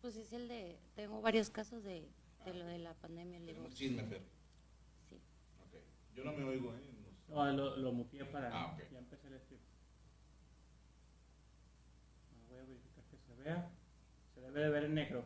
[0.00, 2.08] Pues es el de, tengo varios casos de,
[2.44, 3.38] de lo de la pandemia.
[3.38, 3.76] el divorcio.
[3.76, 4.22] chisme, Fer.
[5.08, 5.16] Sí.
[5.66, 5.74] Ok.
[6.14, 6.80] Yo no me oigo, ¿eh?
[6.80, 7.10] No sé.
[7.28, 8.50] No, lo, lo muteé para.
[8.52, 8.82] Ah, ok.
[8.92, 9.60] Ya empecé el stream.
[12.32, 13.70] Ah, Voy a verificar que se vea.
[14.34, 15.24] Se debe de ver en negro.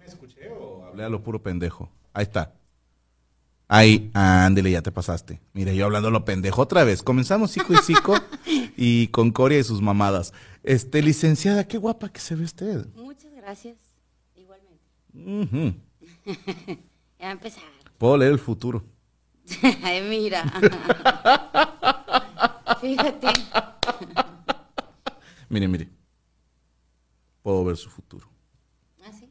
[0.00, 1.88] Me escuché o hablé a lo puro pendejo?
[2.12, 2.54] Ahí está.
[3.68, 5.40] Ahí, ándele, ya te pasaste.
[5.52, 7.04] Mire, yo hablando a lo pendejo otra vez.
[7.04, 8.16] Comenzamos Cico y Cico
[8.76, 10.32] y con Coria y sus mamadas.
[10.64, 12.86] Este, licenciada, qué guapa que se ve usted.
[12.96, 13.76] Muchas gracias.
[14.34, 14.82] Igualmente.
[15.14, 15.74] Ujú.
[17.20, 17.62] Ya va a empezar.
[17.98, 18.82] Puedo leer el futuro.
[19.82, 20.42] Ay, mira.
[22.80, 23.26] Fíjate.
[25.50, 25.88] Mire, mire.
[27.42, 28.26] Puedo ver su futuro.
[29.04, 29.30] ¿Ah, sí?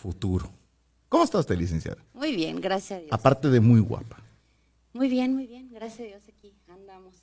[0.00, 0.50] Futuro.
[1.08, 1.98] ¿Cómo está usted, licenciada?
[2.14, 3.12] Muy bien, gracias a Dios.
[3.12, 4.16] Aparte de muy guapa.
[4.92, 5.68] Muy bien, muy bien.
[5.72, 7.14] Gracias a Dios aquí andamos.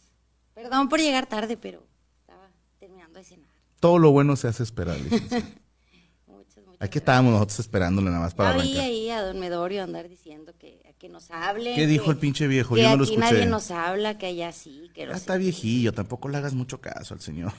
[0.54, 1.84] Perdón por llegar tarde, pero
[2.20, 2.50] estaba
[2.80, 3.50] terminando de cenar.
[3.80, 5.44] Todo lo bueno se hace esperar, licenciada.
[6.28, 8.84] Muchas, muchas Aquí estábamos nosotros esperándole nada más para vi arrancar.
[8.84, 11.74] ahí a don Medorio andar diciendo que, que nos hable.
[11.76, 12.76] ¿Qué dijo el pinche viejo?
[12.76, 13.34] Que Yo no lo aquí escuché.
[13.34, 16.54] nadie nos habla, que allá sí, que Ya no sé está viejillo, tampoco le hagas
[16.54, 17.54] mucho caso al señor.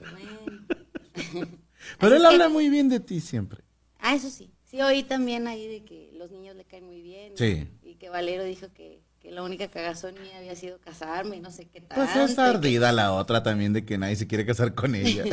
[0.00, 1.48] Bueno.
[2.00, 3.62] Pero él habla muy bien de ti siempre.
[4.08, 4.50] Ah, eso sí.
[4.70, 7.32] Sí, oí también ahí de que los niños le caen muy bien.
[7.34, 7.68] y- Sí.
[7.82, 11.50] Y, que Valero dijo que, que la única cagazón mía había sido casarme y no
[11.50, 11.96] sé qué tal.
[11.96, 15.24] Pues es ardida la otra también de que nadie se quiere casar con ella.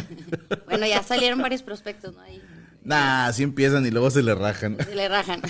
[0.66, 2.22] Bueno, ya salieron varios prospectos, ¿no?
[2.22, 2.41] Ahí
[2.84, 4.78] nah, así empiezan y luego se le rajan.
[4.84, 5.41] se le rajan.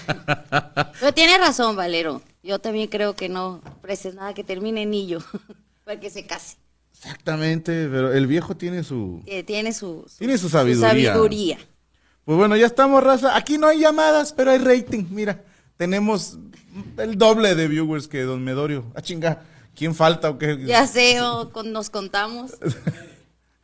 [1.00, 2.22] Pero tiene razón, Valero.
[2.44, 5.19] Yo también creo que no prestes nada que termine en illo
[5.85, 6.57] para que se case.
[6.91, 9.22] Exactamente, pero el viejo tiene su...
[9.25, 11.11] Eh, tiene su, Tiene su sabiduría.
[11.13, 11.57] sabiduría.
[12.25, 13.35] Pues bueno, ya estamos, raza.
[13.35, 15.06] Aquí no hay llamadas, pero hay rating.
[15.09, 15.44] Mira,
[15.78, 16.38] tenemos
[16.97, 18.85] el doble de viewers que Don Medorio.
[18.95, 19.44] Ah, chinga.
[19.75, 20.57] ¿Quién falta o qué?
[20.66, 22.51] Ya sé, o con- nos contamos.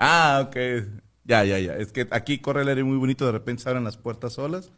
[0.01, 0.55] Ah, ok.
[1.25, 1.75] Ya, ya, ya.
[1.75, 4.71] Es que aquí corre el aire muy bonito, de repente se abren las puertas solas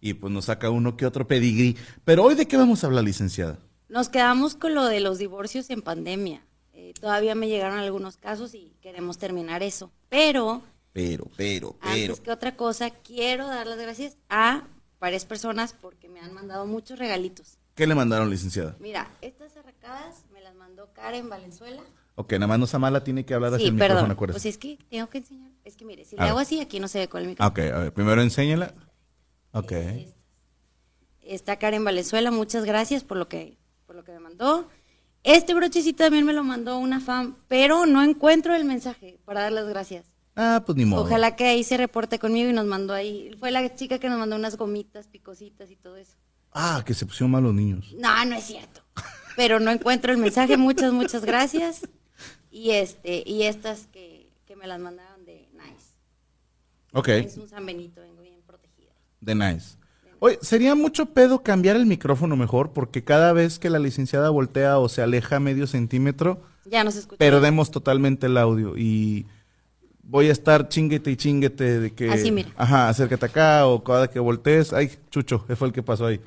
[0.00, 1.76] y pues nos saca uno que otro pedigrí.
[2.04, 3.58] Pero hoy de qué vamos a hablar, licenciada?
[3.88, 6.42] Nos quedamos con lo de los divorcios en pandemia.
[6.72, 9.92] Eh, todavía me llegaron algunos casos y queremos terminar eso.
[10.08, 10.62] Pero,
[10.96, 11.92] Pero, pero, pero.
[12.14, 14.62] antes que otra cosa, quiero dar las gracias a
[14.98, 17.58] varias personas porque me han mandado muchos regalitos.
[17.74, 18.76] ¿Qué le mandaron, licenciada?
[18.80, 21.82] Mira, estas arracadas me las mandó Karen Valenzuela.
[22.14, 24.10] Ok, nada más no sea mala, tiene que hablar hacia Sí, el micrófono, perdón.
[24.12, 24.36] acuérdese.
[24.36, 25.50] Pues es que tengo que enseñar.
[25.64, 26.30] Es que mire, si A le ver.
[26.30, 27.50] hago así, aquí no se ve con el micrófono.
[27.50, 28.72] Ok, a ver, primero enséñala.
[29.52, 29.72] Ok.
[31.20, 34.68] Está Karen Valenzuela, muchas gracias por lo que, por lo que me mandó.
[35.24, 39.52] Este brochecito también me lo mandó una fan, pero no encuentro el mensaje para dar
[39.52, 40.06] las gracias.
[40.36, 41.02] Ah, pues ni modo.
[41.02, 43.30] Ojalá que ahí se reporte conmigo y nos mandó ahí.
[43.40, 46.12] Fue la chica que nos mandó unas gomitas, picositas y todo eso.
[46.52, 47.94] Ah, que se pusieron mal los niños.
[47.98, 48.82] No, no es cierto.
[49.36, 50.56] Pero no encuentro el mensaje.
[50.56, 51.88] Muchas, muchas gracias.
[52.50, 55.94] Y este, y estas que, que me las mandaron de Nice.
[56.92, 58.92] Ok, Es un San Benito, vengo bien protegida.
[59.20, 59.76] de nice.
[60.18, 64.78] Oye, sería mucho pedo cambiar el micrófono mejor, porque cada vez que la licenciada voltea
[64.78, 67.18] o se aleja medio centímetro, Ya no se escucha.
[67.18, 69.26] perdemos totalmente el audio y
[70.08, 72.10] voy a estar chinguete y chinguete de que...
[72.10, 72.48] Así, mira.
[72.56, 74.72] Ajá, acércate acá o cada que voltees.
[74.72, 76.20] Ay, chucho, ese fue el que pasó ahí.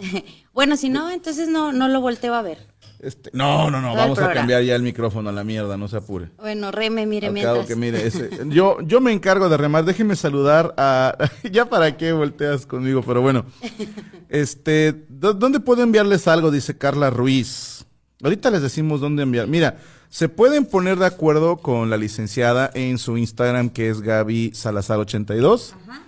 [0.54, 2.58] bueno, si no, entonces no, no lo volteo a ver.
[3.02, 5.88] Este, no, no, no, Todo vamos a cambiar ya el micrófono a la mierda, no
[5.88, 6.32] se apure.
[6.38, 7.66] Bueno, reme, mire, Al cabo mientras.
[7.68, 9.86] que mire, ese- yo, yo me encargo de remar.
[9.86, 11.18] Déjeme saludar a.
[11.50, 13.46] ya para qué volteas conmigo, pero bueno.
[14.30, 16.52] Este, ¿dó- ¿dónde puedo enviarles algo?
[16.52, 17.86] Dice Carla Ruiz.
[18.22, 19.48] Ahorita les decimos dónde enviar.
[19.48, 19.78] Mira,
[20.10, 25.74] se pueden poner de acuerdo con la licenciada en su Instagram, que es Gaby Salazar82,
[25.88, 26.02] Ajá.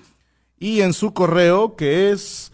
[0.60, 2.52] y en su correo, que es.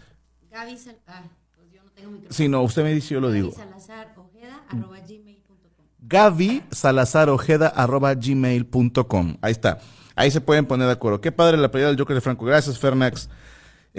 [0.50, 1.22] Gaby Sal- ah,
[1.56, 2.34] pues yo no tengo micrófono.
[2.36, 3.52] Si no, usted me dice, yo lo Gaby digo.
[3.54, 5.84] Salazar Ojeda, arroba gmail.com.
[6.00, 9.36] Gaby Salazar Ojeda arroba gmail.com.
[9.40, 9.78] Ahí está.
[10.16, 11.20] Ahí se pueden poner de acuerdo.
[11.20, 12.44] Qué padre la pelea del Joker de Franco.
[12.44, 13.28] Gracias, Fernax.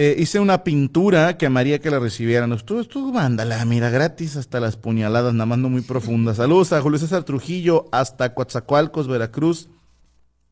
[0.02, 2.54] Eh, hice una pintura que amaría que la recibieran.
[2.54, 6.38] Estuvo, estuvo, mándala, mira, gratis hasta las puñaladas, nada más no muy profundas.
[6.38, 9.68] Saludos a Julio César Trujillo, hasta Coatzacoalcos, Veracruz.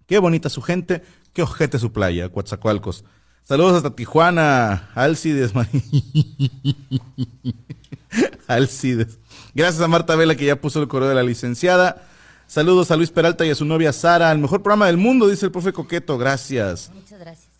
[0.05, 1.01] Qué bonita su gente,
[1.31, 3.05] qué ojete su playa, Coatzacoalcos.
[3.43, 5.53] Saludos hasta Tijuana, Alcides,
[8.47, 9.17] Alcides.
[9.55, 12.05] Gracias a Marta Vela que ya puso el correo de la licenciada.
[12.47, 15.45] Saludos a Luis Peralta y a su novia Sara, el mejor programa del mundo, dice
[15.45, 16.17] el profe Coqueto.
[16.17, 16.91] Gracias.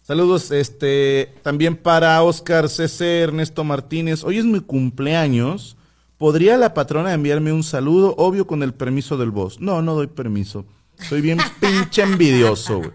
[0.07, 4.23] Saludos este también para Oscar CC Ernesto Martínez.
[4.23, 5.75] Hoy es mi cumpleaños.
[6.17, 8.15] ¿Podría la patrona enviarme un saludo?
[8.17, 9.59] Obvio con el permiso del boss.
[9.59, 10.65] No, no doy permiso.
[11.09, 12.91] Soy bien pinche envidioso, güey.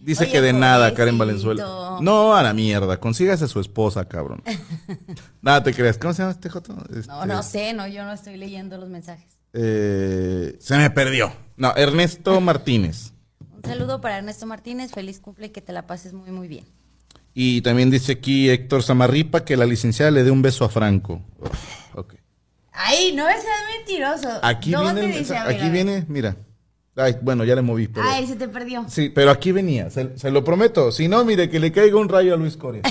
[0.00, 1.18] Dice Oye, que de nada, Karen.
[1.18, 1.98] Valenzuela.
[2.00, 2.98] No, a la mierda.
[2.98, 4.42] Consígase a su esposa, cabrón.
[5.42, 5.98] Nada te creas.
[5.98, 6.72] ¿Cómo se llama este joto?
[6.74, 9.38] No, Este, no sé, no, yo no estoy leyendo los mensajes.
[9.52, 11.32] eh, se me perdió.
[11.56, 13.12] No, Ernesto Martínez.
[13.62, 16.64] Un saludo para Ernesto Martínez, feliz cumple y que te la pases muy, muy bien.
[17.34, 21.20] Y también dice aquí Héctor Samarripa que la licenciada le dé un beso a Franco.
[21.38, 22.14] Uf, ok.
[22.72, 23.44] Ay, no seas
[23.76, 24.28] mentiroso.
[24.42, 25.36] Aquí ¿Dónde viene, dice?
[25.36, 26.36] aquí viene, mira.
[26.96, 28.08] Ay, bueno, ya le moví, pero.
[28.08, 28.86] Ay, se te perdió.
[28.88, 30.90] Sí, pero aquí venía, se, se lo prometo.
[30.90, 32.82] Si no, mire, que le caiga un rayo a Luis Coria.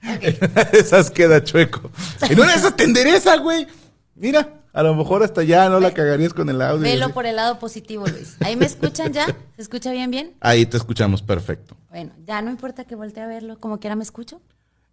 [0.72, 1.90] esas queda chueco.
[2.22, 3.66] En una de esas te endereza, güey.
[4.14, 6.82] Mira, a lo mejor hasta ya no la cagarías con el audio.
[6.82, 8.36] Velo por el lado positivo, Luis.
[8.40, 9.26] ¿Ahí me escuchan ya?
[9.26, 10.34] ¿Se escucha bien, bien?
[10.40, 11.76] Ahí te escuchamos perfecto.
[11.90, 14.40] Bueno, ya no importa que voltee a verlo, como quiera me escucho.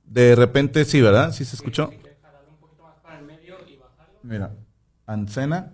[0.06, 1.32] De repente, sí, ¿verdad?
[1.32, 1.92] ¿Sí se escuchó?
[4.24, 4.52] Mira,
[5.06, 5.72] Ancena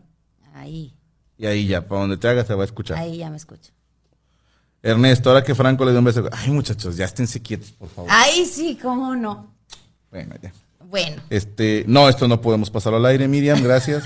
[0.53, 0.95] Ahí,
[1.37, 2.97] y ahí ya, para donde te hagas te va a escuchar.
[2.97, 3.71] ahí ya me escucho.
[4.83, 6.29] Ernesto, ahora que Franco le dio un beso.
[6.31, 8.11] Ay, muchachos, ya esténse quietos, por favor.
[8.13, 9.55] Ahí sí, cómo no.
[10.11, 10.53] Bueno, ya.
[10.93, 14.03] Bueno, Este, no, esto no podemos pasarlo al aire, Miriam, gracias.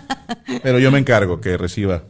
[0.64, 2.02] Pero yo me encargo que reciba.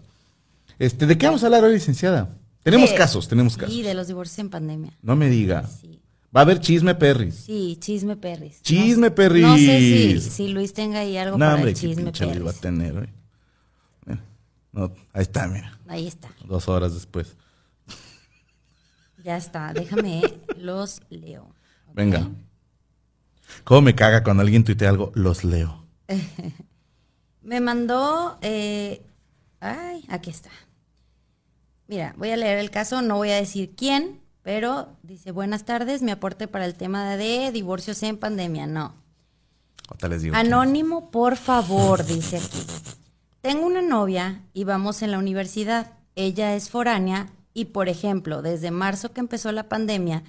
[0.79, 2.35] Este, ¿de qué vamos a hablar hoy, licenciada?
[2.63, 3.75] Tenemos de- casos, tenemos casos.
[3.75, 4.93] Sí, de los divorcios en pandemia.
[5.03, 5.67] No me diga.
[5.67, 6.01] Sí,
[6.35, 7.35] Va a haber chisme, perris.
[7.35, 8.63] sí, chisme perris.
[8.63, 9.43] Chisme no, perris.
[9.43, 12.25] No sé si, si Luis tenga ahí algo No, para hombre, el qué chisme pinche
[12.25, 12.61] Luis va a perris.
[12.63, 13.09] tener hoy.
[14.07, 14.25] Mira,
[14.73, 15.79] no, ahí está, mira.
[15.89, 17.37] Ahí está, Dos horas después.
[19.23, 19.75] ya está.
[19.75, 21.55] Déjame, eh, los leo.
[21.95, 22.31] Venga.
[23.65, 25.13] ¿Cómo me caga cuando alguien tuitea algo?
[25.15, 25.85] Los leo.
[27.43, 28.39] Me mandó.
[28.43, 29.07] eh,
[29.61, 30.51] ay, aquí está.
[31.87, 36.03] Mira, voy a leer el caso, no voy a decir quién, pero dice: Buenas tardes,
[36.03, 38.67] mi aporte para el tema de divorcios en pandemia.
[38.67, 38.95] No.
[40.09, 40.35] Les digo.
[40.35, 42.67] Anónimo, por favor, dice aquí.
[43.41, 45.93] Tengo una novia y vamos en la universidad.
[46.17, 50.25] Ella es foránea y, por ejemplo, desde marzo que empezó la pandemia,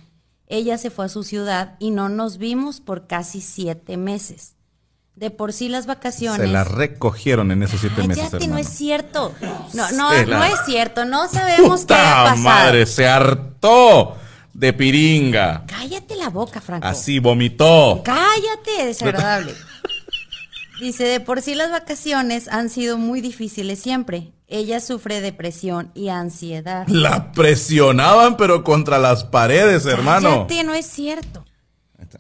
[0.48, 4.54] ella se fue a su ciudad y no nos vimos por casi siete meses.
[5.16, 6.42] De por sí las vacaciones.
[6.42, 8.54] Se la recogieron en esos siete meses, hermano.
[8.54, 9.34] no es cierto.
[9.74, 11.06] No, no, Se la- no es cierto.
[11.06, 12.38] No sabemos qué ha ¡Puta pasado.
[12.38, 12.86] madre!
[12.86, 14.16] Se hartó
[14.54, 15.64] de piringa.
[15.68, 16.86] Cállate la boca, Franco.
[16.88, 18.02] Así vomitó.
[18.06, 19.56] Cállate, desagradable.
[20.80, 24.32] Dice, de por sí las vacaciones han sido muy difíciles siempre.
[24.48, 26.88] Ella sufre depresión y ansiedad.
[26.88, 30.48] La presionaban, pero contra las paredes, hermano.
[30.48, 31.44] Cállate, no es cierto.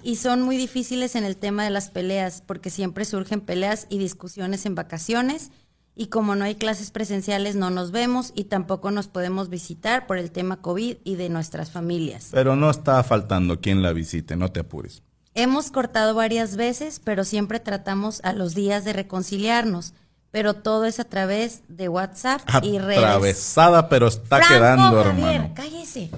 [0.04, 3.98] Y son muy difíciles en el tema de las peleas, porque siempre surgen peleas y
[3.98, 5.52] discusiones en vacaciones.
[5.96, 10.18] Y como no hay clases presenciales, no nos vemos y tampoco nos podemos visitar por
[10.18, 12.28] el tema COVID y de nuestras familias.
[12.32, 15.02] Pero no está faltando quien la visite, no te apures.
[15.34, 19.94] Hemos cortado varias veces, pero siempre tratamos a los días de reconciliarnos.
[20.32, 22.98] Pero todo es a través de WhatsApp y redes.
[23.00, 25.54] Atravesada, pero está Franco quedando, Javier, hermano.
[25.56, 26.10] cállese.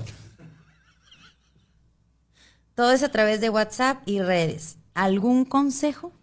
[2.76, 4.78] Todo es a través de WhatsApp y redes.
[4.94, 6.14] ¿Algún consejo?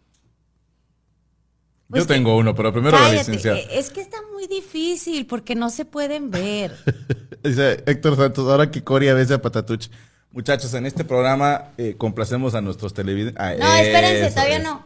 [1.88, 3.58] Pues Yo tengo uno, pero primero la Cállate, licenciada.
[3.58, 6.76] eh, es que está muy difícil porque no se pueden ver.
[7.44, 9.88] Dice Héctor Santos, ahora que Coria besa a Patatuch.
[10.32, 13.40] Muchachos, en este programa eh, complacemos a nuestros televidentes.
[13.40, 14.64] Ah, No, espérense, todavía es.
[14.64, 14.84] no.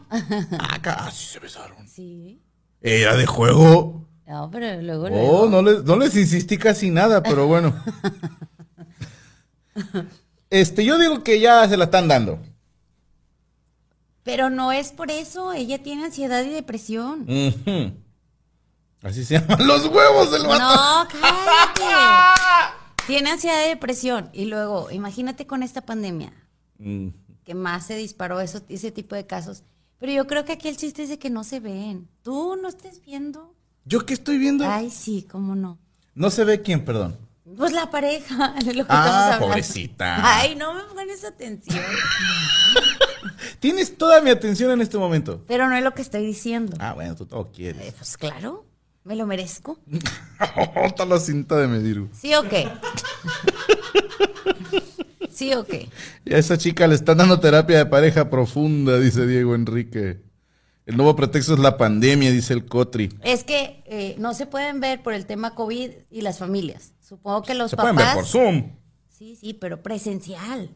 [0.59, 1.87] Ah, casi se besaron.
[1.87, 2.40] sí.
[2.81, 4.07] Era de juego.
[4.27, 7.73] No, pero luego, Oh, no les, no les insistí casi nada, pero bueno.
[10.49, 12.39] Este, yo digo que ya se la están dando.
[14.23, 15.53] Pero no es por eso.
[15.53, 17.21] Ella tiene ansiedad y depresión.
[17.21, 17.93] Ujú.
[19.01, 20.59] Así se llaman los huevos del vato.
[20.59, 21.81] No, cállate.
[23.07, 24.29] Tiene ansiedad y depresión.
[24.33, 26.33] Y luego, imagínate con esta pandemia,
[26.77, 27.09] Mm.
[27.43, 29.63] que más se disparó eso, ese tipo de casos.
[30.01, 32.09] Pero yo creo que aquí el chiste es de que no se ven.
[32.23, 33.53] Tú no estés viendo.
[33.85, 34.67] ¿Yo qué estoy viendo?
[34.67, 35.77] Ay, sí, cómo no.
[36.15, 37.17] No se ve quién, perdón.
[37.55, 39.47] Pues la pareja, de lo que Ah, estamos hablando.
[39.47, 40.17] pobrecita.
[40.39, 41.83] Ay, no me pones atención.
[43.59, 45.43] Tienes toda mi atención en este momento.
[45.47, 46.75] Pero no es lo que estoy diciendo.
[46.79, 47.93] Ah, bueno, tú todo Eh, quieres.
[47.93, 48.65] pues claro,
[49.03, 49.77] me lo merezco.
[50.83, 52.09] Está la cinta de medir.
[52.13, 52.67] ¿Sí o qué?
[55.31, 55.89] ¿Sí o qué?
[56.25, 60.21] Y a esa chica le están dando terapia de pareja profunda, dice Diego Enrique.
[60.85, 63.09] El nuevo pretexto es la pandemia, dice el Cotri.
[63.23, 66.93] Es que eh, no se pueden ver por el tema COVID y las familias.
[66.99, 67.93] Supongo que los Se papás.
[67.93, 68.71] pueden ver por Zoom.
[69.09, 70.71] Sí, sí, pero presencial.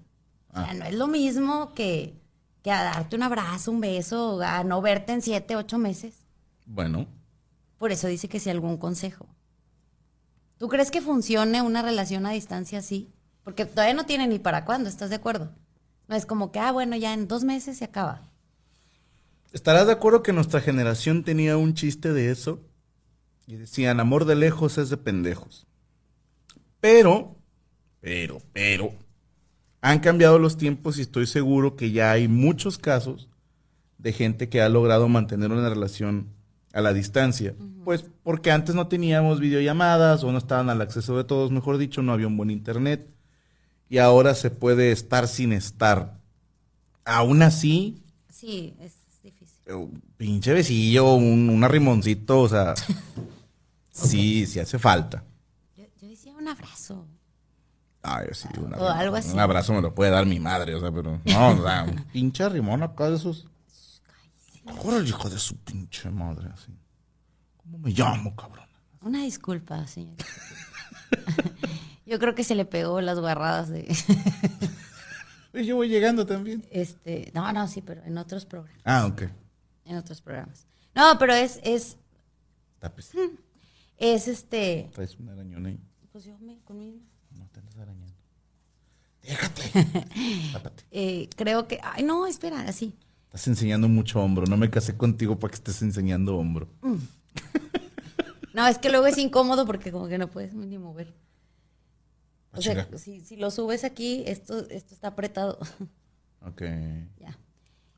[0.54, 0.66] O Ah.
[0.66, 2.22] sea, no es lo mismo que,
[2.62, 6.14] que a darte un abrazo, un beso, a no verte en siete, ocho meses.
[6.66, 7.08] Bueno,
[7.78, 9.28] Por eso dice que si algún consejo.
[10.58, 13.12] ¿Tú crees que funcione una relación a distancia así?
[13.46, 15.52] Porque todavía no tiene ni para cuándo, ¿estás de acuerdo?
[16.10, 18.30] No es como que, ah, bueno, ya en dos meses se acaba.
[19.56, 22.60] ¿estarás de acuerdo que nuestra generación tenía un chiste de eso?
[23.48, 25.66] Y decían, amor de lejos es de pendejos.
[26.82, 27.38] Pero,
[28.02, 28.92] pero, pero,
[29.80, 33.30] han cambiado los tiempos y estoy seguro que ya hay muchos casos
[33.98, 36.28] de gente que ha logrado mantener una relación
[36.74, 37.56] a la distancia.
[37.86, 42.02] Pues porque antes no teníamos videollamadas o no estaban al acceso de todos, mejor dicho,
[42.02, 43.15] no había un buen internet.
[43.90, 46.20] Y ahora se puede estar sin estar.
[47.06, 48.02] Aún así,
[48.32, 49.58] Sí, es difícil.
[49.68, 49.88] eh,
[50.18, 52.74] pinche besillo, un, un arrimoncito, o sea,
[53.92, 55.24] sí, sí hace falta.
[55.78, 57.08] Yo, yo decía un abrazo.
[58.02, 59.32] Ay, sí, un, O algo así.
[59.32, 62.04] un abrazo me lo puede dar mi madre, o sea, pero no, o sea, un
[62.14, 63.48] pinche arrimón acá de esos.
[64.66, 66.72] Ahora el hijo de su pinche madre, así.
[67.58, 68.66] ¿Cómo me llamo, cabrón?
[69.02, 70.16] Una disculpa, señor.
[72.06, 73.88] Yo creo que se le pegó las guarradas de
[75.66, 76.66] yo voy llegando también.
[76.70, 79.24] este, no, no, sí, pero en otros programas, Ah, ok.
[79.86, 80.68] en otros programas.
[80.94, 81.98] No, pero es es
[82.80, 83.12] Tapes.
[83.98, 85.80] es este, Traes un arañón ahí.
[86.12, 86.98] pues yo me conmigo.
[87.32, 88.14] No te andas arañando.
[89.24, 89.64] Déjate.
[90.54, 90.84] Tápate.
[90.92, 92.96] Eh, creo que, ay, no, espera, así.
[93.26, 94.46] Estás enseñando mucho hombro.
[94.46, 96.70] No me casé contigo para que estés enseñando hombro.
[98.54, 101.14] No, es que luego es incómodo porque como que no puedes ni mover.
[102.56, 105.60] Ah, O sea, si, si lo subes aquí, esto, esto está apretado.
[106.48, 106.62] Ok.
[107.20, 107.36] ya.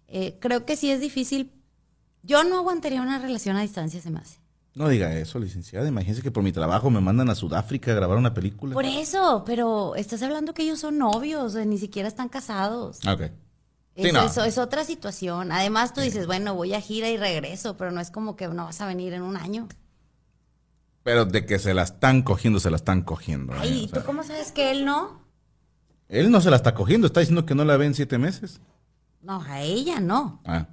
[0.08, 1.52] Eh, creo que sí es difícil.
[2.24, 4.40] Yo no aguantaría una relación a distancia, se me hace.
[4.74, 5.88] No diga eso, licenciada.
[5.88, 8.74] Imagínese que por mi trabajo me mandan a Sudáfrica a grabar una película.
[8.74, 13.00] Por eso, pero estás hablando que ellos son novios, eh, ni siquiera están casados.
[13.06, 13.24] Ok.
[13.98, 14.24] Sí, no.
[14.24, 15.52] eso es otra situación.
[15.52, 18.66] Además, tú dices, bueno, voy a gira y regreso, pero no es como que no
[18.66, 19.68] vas a venir en un año.
[21.08, 23.54] Pero de que se la están cogiendo, se la están cogiendo.
[23.58, 25.22] Ay, O ¿y sea, tú cómo sabes que él no?
[26.10, 28.60] Él no se la está cogiendo, está diciendo que no la ve en siete meses.
[29.22, 30.68] No, a ella no, Ah.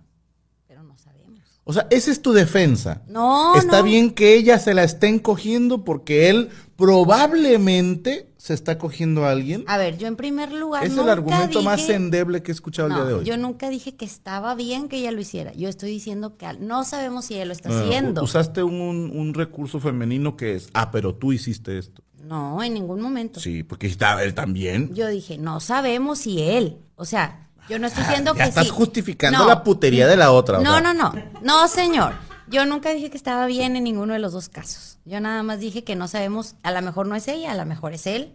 [0.67, 1.39] pero no sabemos.
[1.63, 3.03] O sea, esa es tu defensa.
[3.07, 3.85] No, Está no.
[3.85, 9.65] bien que ella se la estén cogiendo porque él probablemente se está cogiendo a alguien.
[9.69, 12.95] A ver, yo en primer lugar es el argumento más endeble que he escuchado el
[12.95, 13.25] día de hoy.
[13.25, 15.55] yo nunca dije que estaba bien que ella lo hiciera.
[15.55, 18.23] Yo estoy diciendo que no sabemos si ella lo está No, haciendo.
[18.23, 22.03] Usaste un, un recurso femenino que es, ah, pero tú hiciste esto.
[22.23, 23.41] No, en ningún momento.
[23.41, 24.95] Sí, porque está él también.
[24.95, 26.77] Yo dije, no sabemos si él.
[26.97, 28.71] O sea, yo no estoy diciendo Ah, ya que estás sí.
[28.75, 29.47] justificando No.
[29.49, 30.59] la putería de la otra.
[30.59, 30.81] o No, sea.
[30.83, 31.15] no, no.
[31.43, 32.13] No, señor.
[32.49, 34.99] Yo nunca dije que estaba bien en ninguno de los dos casos.
[35.05, 37.65] Yo nada más dije que no sabemos, a lo mejor no es ella, a lo
[37.67, 38.35] mejor es él.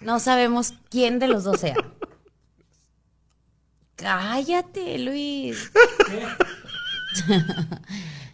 [0.00, 1.76] No sabemos quién de los dos sea.
[3.96, 5.70] Cállate, Luis.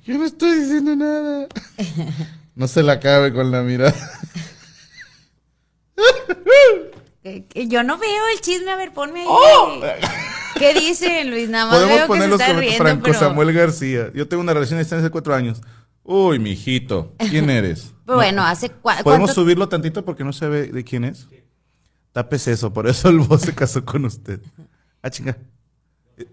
[0.04, 1.46] Yo no estoy diciendo nada.
[2.56, 3.94] No se la cabe con la mirada.
[7.22, 9.26] Que- que yo no veo el chisme, a ver, ponme ahí.
[9.28, 9.80] ¡Oh!
[10.62, 11.48] ¿Qué dice Luis?
[11.48, 13.18] Nada más Podemos veo que poner se los está riendo, Franco pero...
[13.18, 14.10] Samuel García.
[14.14, 15.60] Yo tengo una relación de distancia de cuatro años.
[16.04, 17.14] Uy, mijito.
[17.18, 17.92] ¿Quién eres?
[18.04, 21.28] Bueno, hace cua- ¿Podemos cuánto- subirlo tantito porque no se ve de quién es?
[22.12, 24.40] Tapes eso, por eso el voz se casó con usted.
[25.02, 25.36] Ah, chinga.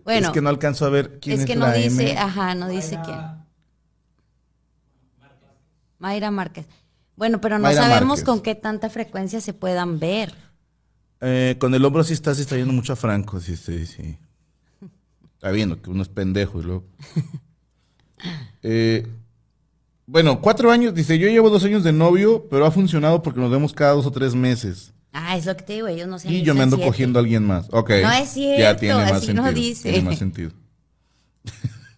[0.03, 2.19] Bueno, es que no alcanzo a ver quién es, es que no la dice, M.
[2.19, 3.17] ajá, no dice quién.
[5.97, 6.65] Mayra Márquez.
[7.15, 8.25] Bueno, pero no Mayra sabemos Márquez.
[8.25, 10.33] con qué tanta frecuencia se puedan ver.
[11.21, 14.17] Eh, con el hombro sí estás distrayendo mucho a Franco, sí, sí, sí.
[15.33, 16.85] Está viendo que uno es pendejo y luego.
[18.61, 19.07] Eh,
[20.05, 23.49] bueno, cuatro años, dice, yo llevo dos años de novio, pero ha funcionado porque nos
[23.51, 24.91] vemos cada dos o tres meses.
[25.13, 27.21] Ah, es lo que te digo, ellos no se Y yo me ando cogiendo a
[27.21, 27.67] alguien más.
[27.71, 27.89] Ok.
[28.01, 29.65] No es Ya cierto, tiene más así no sentido.
[29.67, 29.91] dice.
[29.91, 30.51] Tiene más sentido.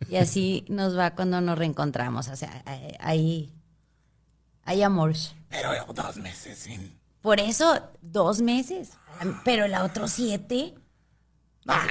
[0.10, 2.28] Y así nos va cuando nos reencontramos.
[2.28, 3.52] O sea, eh, ahí
[4.64, 5.14] hay amor.
[5.50, 6.94] Pero dos meses sin.
[7.22, 8.92] Por eso, dos meses.
[9.46, 10.74] Pero el otro siete.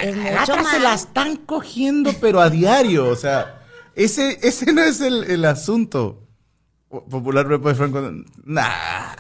[0.03, 0.71] es mucho más.
[0.73, 3.09] se la están cogiendo, pero a diario.
[3.09, 3.63] O sea,
[3.95, 6.27] ese, ese no es el, el asunto.
[6.89, 8.01] Popular Repo de Franco.
[8.45, 9.15] Nah.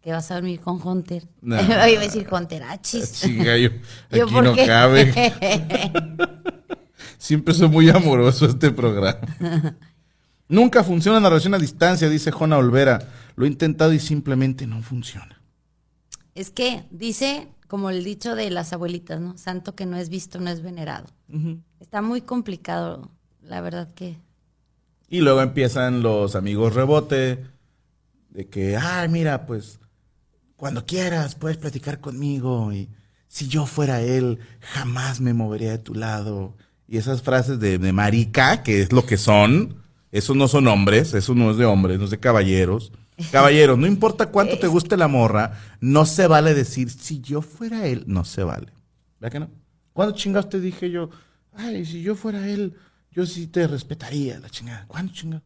[0.00, 1.26] Que vas a dormir con Hunter.
[1.40, 1.60] No.
[1.62, 3.20] Iba a decir Hunter, achis.
[3.20, 3.70] Chinga, yo,
[4.10, 4.66] Yo, aquí ¿por no qué?
[4.66, 5.12] cabe.
[7.18, 9.20] Siempre soy muy amoroso este programa.
[10.48, 12.98] Nunca funciona la relación a distancia, dice Jona Olvera.
[13.36, 15.40] Lo he intentado y simplemente no funciona.
[16.34, 19.36] Es que dice, como el dicho de las abuelitas, ¿no?
[19.36, 21.06] Santo que no es visto, no es venerado.
[21.80, 23.10] Está muy complicado,
[23.42, 24.18] la verdad que.
[25.08, 27.44] Y luego empiezan los amigos rebote,
[28.30, 29.78] de que, ay, mira, pues,
[30.56, 32.88] cuando quieras puedes platicar conmigo y
[33.28, 36.54] si yo fuera él, jamás me movería de tu lado.
[36.86, 41.14] Y esas frases de, de marica, que es lo que son, esos no son hombres,
[41.14, 42.92] eso no es de hombres, no es de caballeros.
[43.30, 47.86] Caballeros, no importa cuánto te guste la morra, no se vale decir, si yo fuera
[47.86, 48.72] él, no se vale.
[49.20, 49.50] ¿Verdad que no?
[49.92, 51.10] ¿Cuándo chingados te dije yo,
[51.52, 52.74] ay, si yo fuera él,
[53.10, 54.86] yo sí te respetaría, la chingada?
[54.86, 55.44] ¿Cuándo chingados?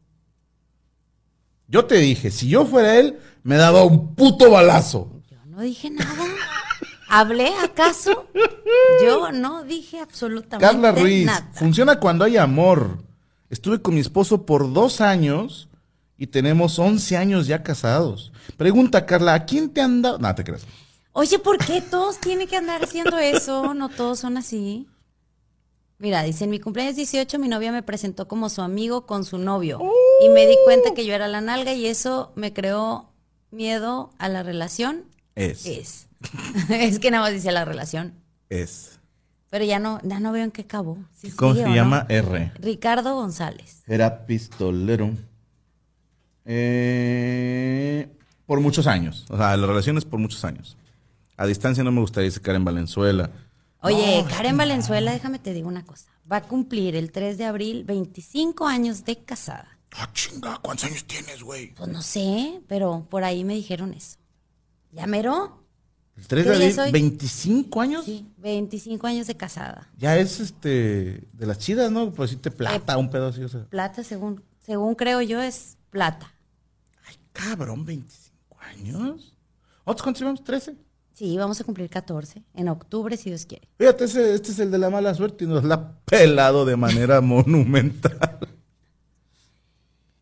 [1.67, 5.21] Yo te dije, si yo fuera él, me daba un puto balazo.
[5.29, 6.25] Yo no dije nada.
[7.09, 8.27] ¿Hablé acaso?
[9.03, 11.49] Yo no dije absolutamente Carla Ruiz, nada.
[11.53, 13.03] funciona cuando hay amor.
[13.49, 15.69] Estuve con mi esposo por dos años
[16.17, 18.31] y tenemos 11 años ya casados.
[18.57, 20.17] Pregunta, Carla, ¿a quién te han dado?
[20.17, 20.65] No, te creas.
[21.13, 23.73] Oye, ¿por qué todos tienen que andar haciendo eso?
[23.73, 24.87] No todos son así.
[25.99, 29.39] Mira, dice, en mi cumpleaños 18 mi novia me presentó como su amigo con su
[29.39, 29.79] novio
[30.23, 33.11] y me di cuenta que yo era la nalga y eso me creó
[33.49, 35.05] miedo a la relación.
[35.33, 35.65] Es.
[35.65, 36.07] Es.
[36.69, 38.13] es que nada más dice la relación.
[38.49, 38.99] Es.
[39.49, 40.97] Pero ya no, ya no veo en qué acabó.
[41.15, 41.73] ¿Sí ¿Cómo se no?
[41.73, 42.05] llama?
[42.09, 42.51] R.
[42.59, 43.81] Ricardo González.
[43.87, 45.13] Era pistolero.
[46.49, 48.09] Eh,
[48.45, 49.25] por muchos años.
[49.29, 50.77] O sea, las relaciones por muchos años.
[51.35, 53.29] A distancia no me gustaría dice Karen Valenzuela.
[53.81, 56.09] Oye, Karen Valenzuela, déjame te digo una cosa.
[56.29, 59.77] Va a cumplir el 3 de abril 25 años de casada.
[59.91, 61.73] Ah, chinga, ¿cuántos años tienes, güey?
[61.75, 64.17] Pues no sé, pero por ahí me dijeron eso.
[64.91, 65.63] ¿Ya mero?
[66.17, 66.91] El 3 de ¿Qué día abril, es hoy?
[66.91, 68.05] 25 años.
[68.05, 69.89] Sí, 25 años de casada.
[69.97, 72.11] Ya es este de las chidas, ¿no?
[72.11, 73.65] Por decirte plata, un pedo así, o sea.
[73.65, 76.33] Plata, según, según creo yo, es plata.
[77.45, 79.37] Cabrón, 25 años.
[79.83, 80.43] ¿Otros cuántos llevamos?
[80.43, 80.75] 13.
[81.13, 83.67] Sí, vamos a cumplir 14 en octubre, si Dios quiere.
[83.77, 86.75] Fíjate, ese- este es el de la mala suerte y nos la ha pelado de
[86.75, 88.39] manera monumental.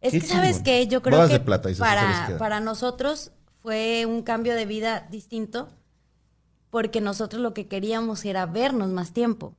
[0.01, 0.87] Es que, ¿sabes qué?
[0.87, 5.69] Yo creo Bodas que plata, para, para nosotros fue un cambio de vida distinto
[6.69, 9.55] porque nosotros lo que queríamos era vernos más tiempo.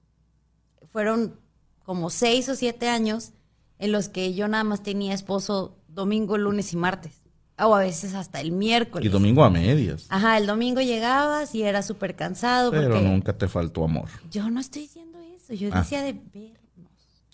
[0.93, 1.41] Fueron
[1.83, 3.33] como seis o siete años
[3.79, 7.23] en los que yo nada más tenía esposo domingo, lunes y martes.
[7.59, 9.07] O a veces hasta el miércoles.
[9.07, 10.07] Y domingo a medias.
[10.11, 14.09] Ajá, el domingo llegabas y era súper cansado Pero porque nunca te faltó amor.
[14.31, 15.81] yo no estoy diciendo eso, yo Ah.
[15.81, 16.59] decía de vernos.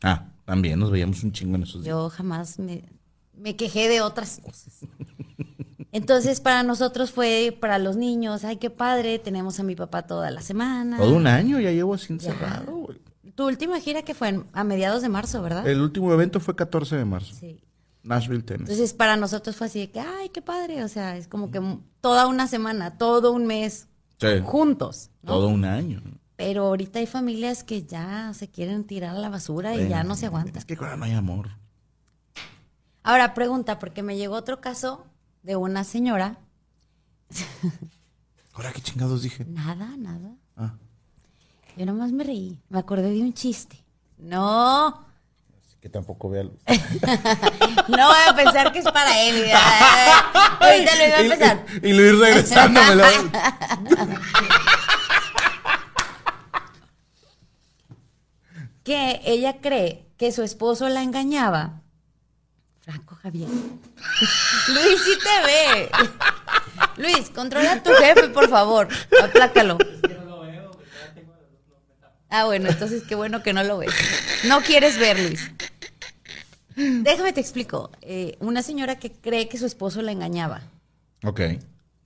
[0.02, 1.88] Ah, también nos veíamos un chingo en esos días.
[1.94, 2.84] Yo jamás me,
[3.36, 4.80] me quejé de otras cosas.
[5.92, 10.30] Entonces, para nosotros fue, para los niños, ay, qué padre, tenemos a mi papá toda
[10.30, 10.96] la semana.
[10.96, 12.98] Todo un año ya llevo así encerrado, güey.
[13.34, 15.66] Tu última gira que fue en- a mediados de marzo, ¿verdad?
[15.66, 17.34] El último evento fue 14 de marzo.
[17.38, 17.60] Sí.
[18.04, 18.72] Nashville, Tennessee.
[18.72, 21.60] Entonces, para nosotros fue así de que, ay, qué padre, o sea, es como que
[22.00, 23.88] toda una semana, todo un mes
[24.20, 25.32] Sí, juntos, ¿no?
[25.32, 26.00] todo un año.
[26.36, 30.16] Pero ahorita hay familias que ya se quieren tirar a la basura y ya no
[30.16, 30.56] se aguantan.
[30.56, 31.50] Es que ahora no hay amor.
[33.04, 35.06] Ahora, pregunta, porque me llegó otro caso
[35.42, 36.38] de una señora,
[38.54, 39.44] Ahora qué chingados dije.
[39.46, 40.74] nada, nada, Ah,
[41.76, 42.58] Yo nomás me reí.
[42.68, 43.82] Me acordé de un chiste.
[44.18, 45.06] No,
[45.82, 46.60] que tampoco vea luz.
[47.88, 49.50] no voy a pensar que es para él.
[50.60, 51.66] Ahorita lo iba a empezar.
[51.82, 53.04] Y, y Luis regresándomelo.
[58.84, 61.82] Que ella cree que su esposo la engañaba.
[62.80, 63.48] Franco Javier.
[64.68, 65.90] Luis, sí te ve.
[66.96, 68.88] Luis, controla a tu jefe, por favor.
[69.22, 69.78] Aplácalo.
[72.28, 73.92] Ah, bueno, entonces qué bueno que no lo ves.
[74.44, 75.48] No quieres ver, Luis.
[77.02, 77.90] Déjame te explico.
[78.02, 80.62] Eh, una señora que cree que su esposo la engañaba.
[81.24, 81.40] ok.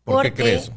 [0.05, 0.72] ¿Por qué crees eso?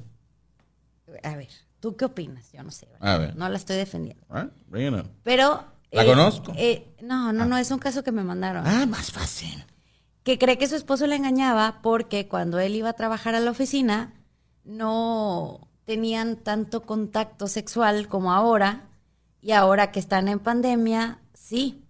[1.24, 1.50] A ver,
[1.80, 2.52] ¿tú qué opinas?
[2.52, 2.88] Yo no sé.
[3.00, 3.36] A ver.
[3.36, 4.24] No la estoy defendiendo.
[4.30, 5.04] Ah, bueno.
[5.24, 5.64] Pero.
[5.92, 6.54] ¿La conozco?
[6.56, 8.66] eh, no, no, no, es un caso que me mandaron.
[8.66, 9.66] Ah, más fácil.
[10.24, 13.52] Que cree que su esposo la engañaba porque cuando él iba a trabajar a la
[13.52, 14.14] oficina
[14.64, 18.88] no tenían tanto contacto sexual como ahora.
[19.42, 21.84] Y ahora que están en pandemia, sí.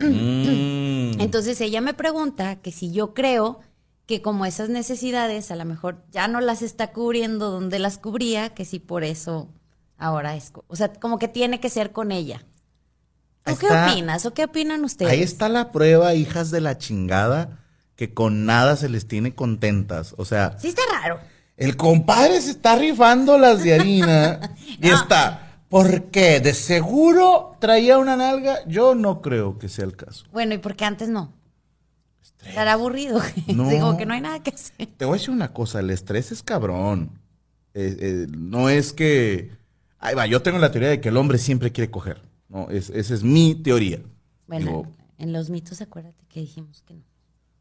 [0.00, 1.20] Mm.
[1.20, 3.60] Entonces ella me pregunta que si yo creo
[4.06, 8.50] que como esas necesidades a lo mejor ya no las está cubriendo donde las cubría,
[8.50, 9.48] que si por eso
[9.98, 12.44] Ahora es, o sea, como que tiene que ser con ella.
[13.44, 13.90] ¿Tú qué está.
[13.90, 15.10] opinas o qué opinan ustedes?
[15.10, 17.60] Ahí está la prueba, hijas de la chingada,
[17.94, 20.14] que con nada se les tiene contentas.
[20.18, 21.20] O sea, Sí está raro.
[21.56, 25.45] el compadre se está rifando las de harina y está.
[25.76, 26.40] ¿Por qué?
[26.40, 28.66] ¿De seguro traía una nalga?
[28.66, 30.24] Yo no creo que sea el caso.
[30.32, 31.34] Bueno, ¿y por qué antes no?
[32.42, 33.20] Estará aburrido.
[33.54, 33.68] No.
[33.68, 34.88] Digo que no hay nada que hacer.
[34.96, 37.20] Te voy a decir una cosa, el estrés es cabrón.
[37.74, 39.50] Eh, eh, no es que...
[39.98, 42.22] Ahí va, yo tengo la teoría de que el hombre siempre quiere coger.
[42.48, 44.00] No, es, esa es mi teoría.
[44.46, 44.86] Bueno, Digo,
[45.18, 47.02] en los mitos acuérdate que dijimos que no.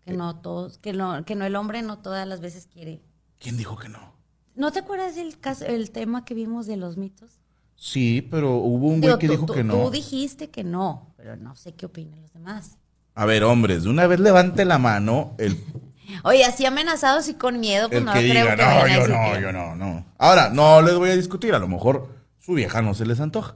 [0.05, 3.01] Que no todos, que no, que no el hombre no todas las veces quiere.
[3.39, 4.13] ¿Quién dijo que no?
[4.55, 7.41] ¿No te acuerdas del caso, el tema que vimos de los mitos?
[7.75, 9.73] Sí, pero hubo un güey Digo, que tú- dijo tú- que no.
[9.83, 12.77] Tú dijiste que no, pero no sé qué opinan los demás.
[13.13, 15.57] A ver, hombres, de una vez levante la mano el,
[16.23, 19.07] Oye, así amenazados y con miedo, pues el no que creo diga, que no, yo
[19.07, 20.05] no, que- yo no, no.
[20.17, 22.09] Ahora, no les voy a discutir, a lo mejor
[22.39, 23.55] su vieja no se les antoja.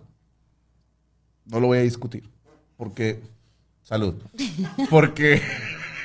[1.46, 2.30] No lo voy a discutir,
[2.78, 3.22] porque...
[3.82, 4.14] Salud.
[4.92, 5.42] Porque...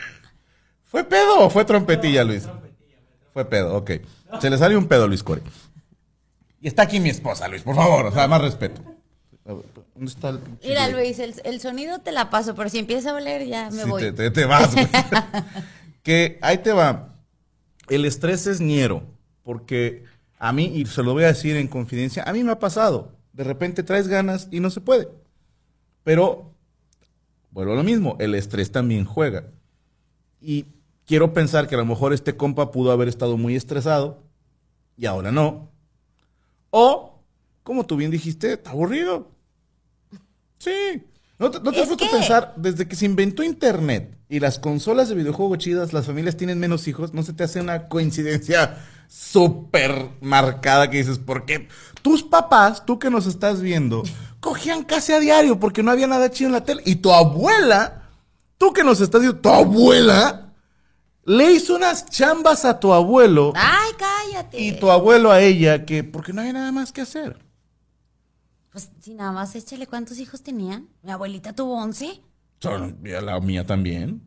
[0.84, 2.48] ¿Fue pedo o fue trompetilla, Luis?
[3.34, 3.90] Fue pedo, ok.
[4.40, 5.42] Se le salió un pedo, Luis Core.
[6.64, 8.80] Y está aquí mi esposa, Luis, por favor, o sea, más respeto.
[9.44, 10.88] ¿Dónde está el pinche Mira?
[10.88, 13.88] Luis, el, el sonido te la paso, pero si empieza a oler ya me Sí,
[13.90, 14.00] voy.
[14.00, 14.86] te, te- te vas, güey.
[16.02, 17.14] que ahí te va.
[17.90, 19.02] El estrés es ñero,
[19.42, 20.04] porque
[20.38, 23.12] a mí, y se lo voy a decir en confidencia, a mí me ha pasado.
[23.34, 25.08] De repente traes ganas y no se puede.
[26.02, 26.50] Pero,
[27.50, 29.44] vuelvo a lo mismo, el estrés también juega.
[30.40, 30.64] Y
[31.04, 34.22] quiero pensar que a lo mejor este compa pudo haber estado muy estresado
[34.96, 35.68] y ahora no.
[36.76, 37.22] O,
[37.62, 39.30] como tú bien dijiste, está aburrido.
[40.58, 41.04] Sí.
[41.38, 44.40] ¿No te, no te has Es puesto a pensar, desde que se inventó Internet y
[44.40, 47.86] las consolas de videojuego chidas, las familias tienen menos hijos, ¿no se te hace una
[47.88, 51.68] coincidencia súper marcada que dices, ¿por qué?
[52.02, 54.02] Tus papás, tú que nos estás viendo,
[54.40, 56.82] cogían casi a diario porque no había nada chido en la tele.
[56.86, 58.08] Y tu abuela,
[58.58, 60.43] tú que nos estás viendo, tu abuela
[61.26, 64.60] le hizo unas chambas a tu abuelo Ay, cállate.
[64.60, 67.44] y tu abuelo a ella que porque no había nada más que hacer.
[68.70, 70.88] Pues si nada más échale cuántos hijos tenían.
[71.02, 72.20] Mi abuelita tuvo 11.
[72.60, 74.26] Son- y a La mía también.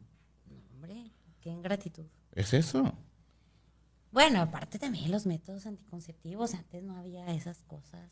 [0.73, 2.05] Hombre, qué ingratitud.
[2.33, 2.93] Es eso.
[4.11, 6.53] Bueno, aparte también los métodos anticonceptivos.
[6.53, 8.09] Antes no había esas cosas.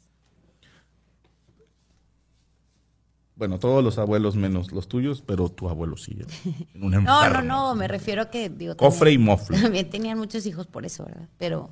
[3.35, 6.17] Bueno, todos los abuelos menos los tuyos, pero tu abuelo sí.
[6.21, 6.67] ¿eh?
[6.73, 9.61] En un No, no, no, me refiero a que digo, Cofre y también- mofle.
[9.61, 11.27] También tenían muchos hijos por eso, ¿verdad?
[11.37, 11.69] Pero,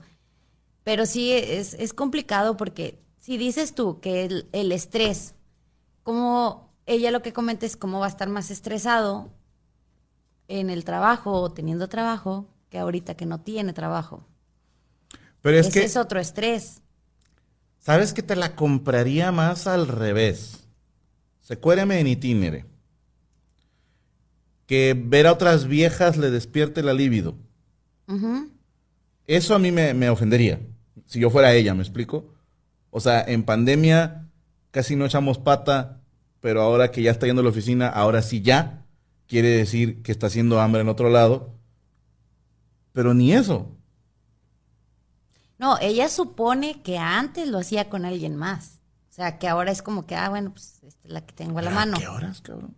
[0.83, 5.35] pero sí es, es complicado porque si dices tú que el, el estrés,
[6.03, 9.29] como ella lo que comenta es cómo va a estar más estresado
[10.49, 14.25] en el trabajo o teniendo trabajo que ahorita que no tiene trabajo.
[15.41, 16.81] Pero es Ese que, es otro estrés.
[17.79, 20.62] ¿sabes que te la compraría más al revés?
[21.43, 22.65] Secuéreme en itinere.
[24.65, 27.35] Que ver a otras viejas le despierte la libido.
[29.27, 30.59] Eso a mí me, me ofendería.
[31.05, 32.33] Si yo fuera ella, ¿me explico?
[32.89, 34.25] O sea, en pandemia
[34.71, 36.01] casi no echamos pata,
[36.41, 38.85] pero ahora que ya está yendo a la oficina, ahora sí ya.
[39.27, 41.53] Quiere decir que está haciendo hambre en otro lado.
[42.91, 43.69] Pero ni eso.
[45.57, 48.72] No, ella supone que antes lo hacía con alguien más.
[49.13, 51.59] O sea, que ahora es como que, ah, bueno, pues esta es la que tengo
[51.59, 51.97] a la ¿Pero mano.
[51.99, 52.75] qué horas, cabrón?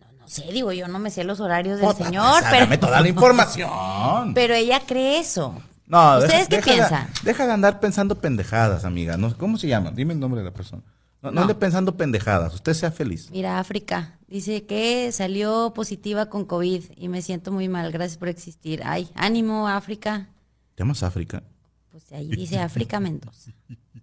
[0.00, 2.64] No, no sé, digo, yo no me sé los horarios del Puta, señor, pues, pero,
[2.64, 3.08] Dame toda la
[3.62, 4.34] información.
[4.34, 5.62] pero ella cree eso.
[5.86, 7.06] No, ¿Ustedes qué de- piensan?
[7.22, 9.16] deja de andar pensando pendejadas, amiga.
[9.16, 9.92] No, ¿Cómo se llama?
[9.92, 10.82] Dime el nombre de la persona.
[11.22, 11.40] No, no No.
[11.42, 12.52] ande pensando pendejadas.
[12.54, 13.30] Usted sea feliz.
[13.30, 18.26] Mira, África, dice que salió positiva con COVID y me siento muy mal, gracias por
[18.28, 18.82] existir.
[18.84, 20.28] Ay, ánimo, África.
[20.74, 21.44] ¿Te llamas África?
[21.92, 23.52] Pues ahí dice África Mendoza.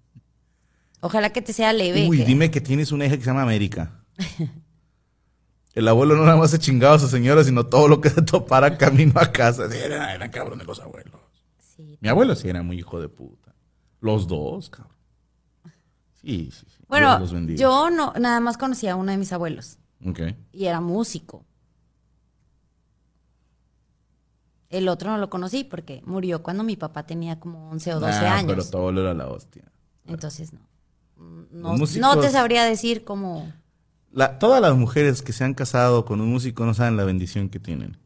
[1.02, 2.08] Ojalá que te sea leve.
[2.10, 4.04] Uy, que- dime que tienes una hija que se llama América.
[5.74, 8.22] El abuelo no nada más se chingaba a su señora, sino todo lo que se
[8.22, 9.66] topara camino a casa.
[9.74, 11.20] Era, era cabrón de los abuelos.
[11.60, 11.98] Sí.
[12.02, 13.54] Mi abuelo sí era muy hijo de puta.
[14.02, 14.96] Los dos, cabrón.
[16.22, 16.84] Sí, sí, sí.
[16.90, 17.24] Bueno,
[17.56, 20.20] yo no, nada más conocía a uno de mis abuelos Ok.
[20.52, 21.46] y era músico.
[24.70, 28.22] El otro no lo conocí porque murió cuando mi papá tenía como 11 o 12
[28.22, 28.52] Nah, años.
[28.52, 29.64] Pero tu abuelo era la hostia.
[30.06, 30.60] Entonces no.
[31.52, 33.52] No, músicos- no te sabría decir cómo.
[34.12, 37.50] La- todas las mujeres que se han casado con un músico no saben la bendición
[37.50, 37.98] que tienen.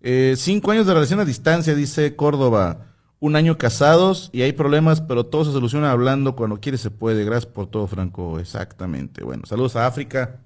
[0.00, 2.86] Eh, cinco años de relación a distancia, dice Córdoba.
[3.20, 6.36] Un año casados y hay problemas, pero todo se soluciona hablando.
[6.36, 7.24] Cuando quiere se puede.
[7.24, 8.38] Gracias por todo, Franco.
[8.38, 9.24] Exactamente.
[9.24, 10.40] Bueno, saludos a África.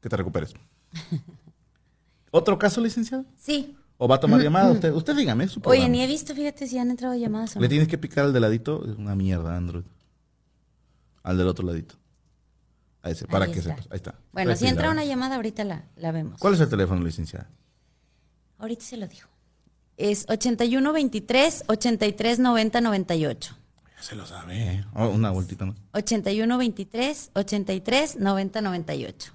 [0.00, 0.54] Que te recuperes.
[2.30, 3.24] ¿Otro caso, licenciado?
[3.36, 3.76] Sí.
[3.96, 4.70] ¿O va a tomar llamada?
[4.72, 5.46] Usted, usted dígame.
[5.64, 7.62] Oye, ni he visto, fíjate si han entrado llamadas o no.
[7.62, 8.84] ¿Le tienes que picar al de ladito?
[8.90, 9.84] Es una mierda, Android.
[11.24, 11.96] Al del otro ladito.
[13.02, 13.70] A ese, para Ahí que está.
[13.70, 13.88] sepas.
[13.90, 14.14] Ahí está.
[14.32, 16.38] Bueno, si entra una llamada, ahorita la, la vemos.
[16.38, 17.50] ¿Cuál es el teléfono, licenciada?
[18.58, 19.28] Ahorita se lo digo.
[19.96, 23.56] Es 8123 83 90 98.
[23.96, 24.84] Ya se lo sabe, ¿eh?
[24.94, 25.76] Oh, una vueltita más.
[25.92, 29.32] 8123 83 90 98.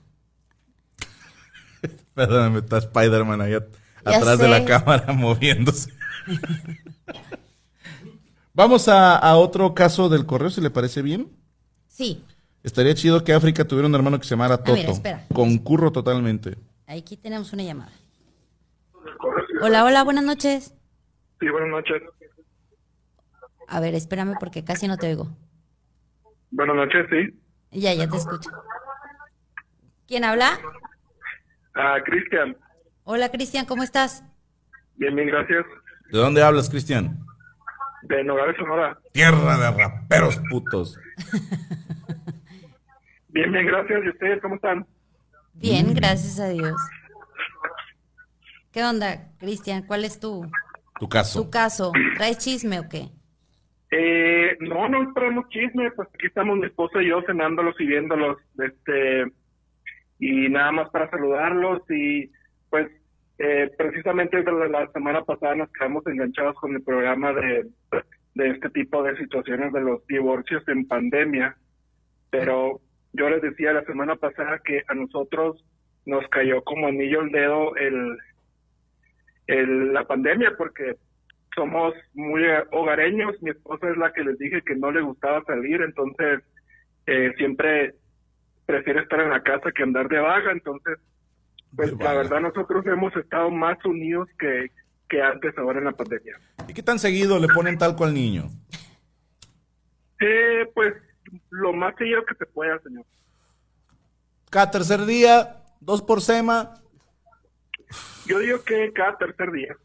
[2.13, 3.57] Perdóname, está Spider-Man Ya
[4.03, 5.91] atrás de la cámara moviéndose.
[8.53, 11.31] Vamos a, a otro caso del correo, si le parece bien.
[11.89, 12.23] Sí,
[12.63, 14.73] Estaría chido que África tuviera un hermano que se llamara Toto.
[14.73, 15.25] Mira, espera.
[15.33, 16.57] Concurro totalmente.
[16.87, 17.91] aquí tenemos una llamada.
[19.61, 20.73] Hola, hola, buenas noches.
[21.39, 22.01] Sí, buenas noches.
[23.67, 25.29] A ver, espérame porque casi no te oigo.
[26.51, 27.39] Buenas noches, sí.
[27.71, 28.49] Ya, ya te escucho.
[30.07, 30.59] ¿Quién habla?
[31.75, 32.57] Ah, Cristian.
[33.03, 34.23] Hola, Cristian, ¿cómo estás?
[34.95, 35.65] Bien, bien, gracias.
[36.11, 37.23] ¿De dónde hablas, Cristian?
[38.03, 38.97] De Nogales, Sonora.
[39.11, 40.97] Tierra de raperos putos.
[43.31, 44.03] Bien, bien, gracias.
[44.03, 44.85] ¿Y ustedes cómo están?
[45.53, 46.73] Bien, gracias a Dios.
[48.71, 49.83] ¿Qué onda, Cristian?
[49.83, 50.49] ¿Cuál es tu,
[50.99, 51.43] Tu caso.
[51.43, 51.91] tu caso?
[52.17, 53.09] ¿Traes chisme o qué?
[53.91, 55.91] Eh, no, no esperamos chisme.
[55.91, 58.37] Pues aquí estamos mi esposa y yo cenándolos y viéndolos.
[58.57, 59.25] Este,
[60.19, 61.81] y nada más para saludarlos.
[61.89, 62.31] Y
[63.39, 67.67] eh, precisamente desde la, semana pasada nos quedamos enganchados con el programa de,
[68.35, 71.55] este tipo de situaciones de los divorcios en pandemia.
[72.29, 72.81] Pero
[73.13, 75.63] yo les decía la semana pasada que a nosotros
[76.05, 78.17] nos cayó como anillo el dedo el,
[79.93, 80.97] la pandemia porque
[81.55, 83.41] somos muy hogareños.
[83.41, 86.43] Mi esposa es la que les dije que no le gustaba salir, entonces
[87.07, 87.95] eh, siempre
[88.65, 90.51] prefiere estar en la casa que andar de vaga.
[90.51, 90.99] Entonces,
[91.75, 94.71] pues la verdad nosotros hemos estado más unidos que,
[95.07, 96.39] que antes ahora en la pandemia.
[96.67, 98.49] ¿Y qué tan seguido le ponen talco al niño?
[100.19, 100.93] Eh, pues
[101.49, 103.05] lo más seguido que se pueda, señor.
[104.49, 106.75] Cada tercer día, dos por sema.
[108.25, 109.75] Yo digo que cada tercer día.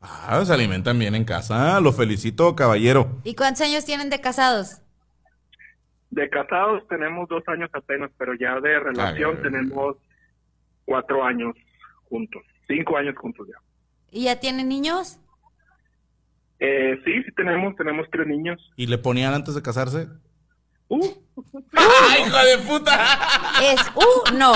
[0.00, 1.80] Ah, se alimentan bien en casa.
[1.80, 3.20] Lo felicito, caballero.
[3.24, 4.80] ¿Y cuántos años tienen de casados?
[6.10, 9.96] De casados tenemos dos años apenas, pero ya de relación Ah, tenemos
[10.84, 11.54] cuatro años
[12.08, 13.56] juntos, cinco años juntos ya.
[14.10, 15.18] ¿Y ya tienen niños?
[16.60, 18.60] Eh, sí, sí tenemos, tenemos tres niños.
[18.76, 20.08] ¿Y le ponían antes de casarse?
[20.88, 21.06] Uh,
[21.76, 23.18] ¡Ah, hijo de puta!
[23.62, 24.52] Es, uh, no.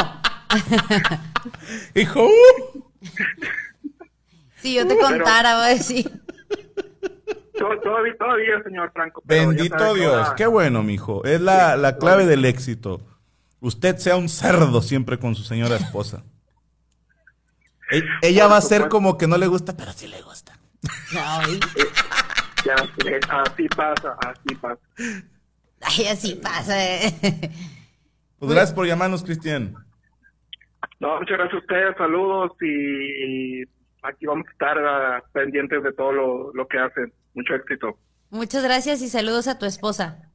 [1.95, 2.85] Hijo, uh.
[4.57, 6.05] Si yo te contara, voy a decir.
[7.59, 9.23] to- todavía, todavía, señor Franco.
[9.25, 10.31] Bendito Dios.
[10.37, 11.25] Qué bueno, mijo.
[11.25, 13.01] Es la, la clave del éxito.
[13.61, 16.25] Usted sea un cerdo siempre con su señora esposa.
[17.91, 20.59] E- ella va a ser como que no le gusta, pero sí le gusta.
[21.19, 21.59] Ay,
[22.63, 24.81] Ya sé, así pasa, así pasa.
[25.81, 26.85] ay, así pasa.
[26.87, 27.51] eh.
[28.39, 29.75] Pues gracias por llamarnos, Cristian.
[31.01, 33.63] No, muchas gracias a ustedes, saludos y
[34.03, 37.11] aquí vamos a estar ah, pendientes de todo lo, lo que hacen.
[37.33, 37.99] Mucho éxito.
[38.29, 40.31] Muchas gracias y saludos a tu esposa.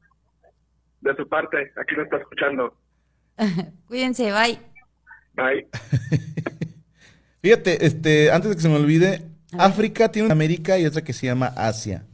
[1.02, 2.76] De su parte, aquí lo está escuchando.
[3.88, 4.58] Cuídense, bye.
[5.34, 5.68] Bye.
[7.42, 9.22] Fíjate, este, antes de que se me olvide,
[9.58, 12.06] África tiene una América y otra que se llama Asia.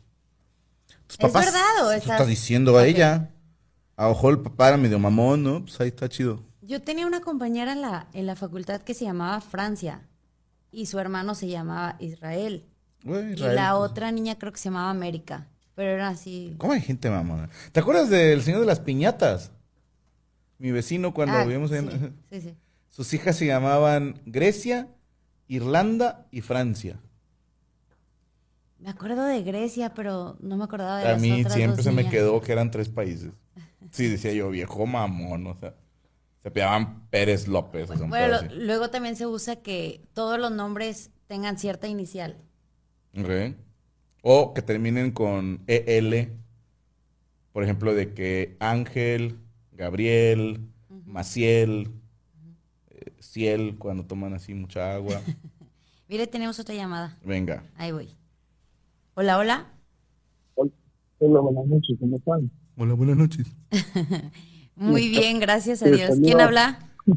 [1.06, 3.30] Tus ¿Es verdad o eso estás- está diciendo a ella.
[3.96, 5.60] A ojo el papá era medio mamón, ¿no?
[5.62, 6.42] Pues ahí está chido.
[6.62, 10.08] Yo tenía una compañera en la, en la facultad que se llamaba Francia
[10.72, 12.64] y su hermano se llamaba Israel.
[13.04, 13.90] Güey, Y Israel, la pues.
[13.90, 15.48] otra niña creo que se llamaba América.
[15.74, 16.54] Pero era así.
[16.58, 17.50] ¿Cómo hay gente mamona?
[17.72, 19.52] ¿Te acuerdas del señor de las piñatas?
[20.60, 21.90] Mi vecino cuando Ah, vivimos en...
[21.90, 21.98] sí,
[22.30, 22.54] sí, sí.
[22.90, 24.88] Sus hijas se llamaban Grecia,
[25.48, 27.00] Irlanda y Francia.
[28.78, 31.84] Me acuerdo de Grecia, pero no me acordaba de A las mí otras siempre dos
[31.84, 33.30] se me quedó que eran tres países.
[33.90, 35.74] Sí, decía yo, viejo mamón, o sea.
[36.42, 37.88] Se llamaban Pérez López.
[38.08, 42.38] Bueno, lo- luego también se usa que todos los nombres tengan cierta inicial.
[43.18, 43.56] Ok.
[44.22, 46.32] O que terminen con EL.
[47.52, 49.38] Por ejemplo, de que Ángel,
[49.84, 50.60] Gabriel,
[51.06, 51.88] Maciel,
[52.90, 55.18] eh, Ciel, cuando toman así mucha agua.
[56.08, 57.16] Mire, tenemos otra llamada.
[57.24, 57.64] Venga.
[57.78, 58.10] Ahí voy.
[59.14, 59.66] Hola, hola.
[60.54, 62.50] Hola, buenas noches, ¿cómo están?
[62.76, 63.46] Hola, buenas noches.
[64.76, 66.18] Muy bien, gracias a Sí, Dios.
[66.22, 66.78] ¿Quién habla?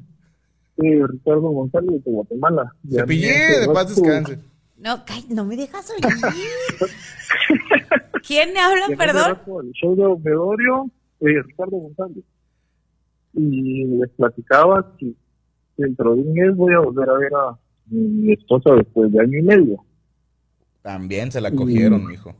[0.76, 2.74] Sí, Ricardo González de Guatemala.
[2.90, 4.40] Se pillé, de paz descanse.
[4.78, 6.02] No, cay- no me dejas oír.
[8.26, 9.24] ¿Quién habla, me perdón?
[9.46, 12.24] conozco El show de Obedorio, eh, Ricardo González.
[13.34, 15.14] Y les platicaba que
[15.78, 19.40] dentro de un mes voy a volver a ver a mi esposa después de año
[19.40, 19.86] y medio.
[20.82, 22.36] También se la cogieron, mijo.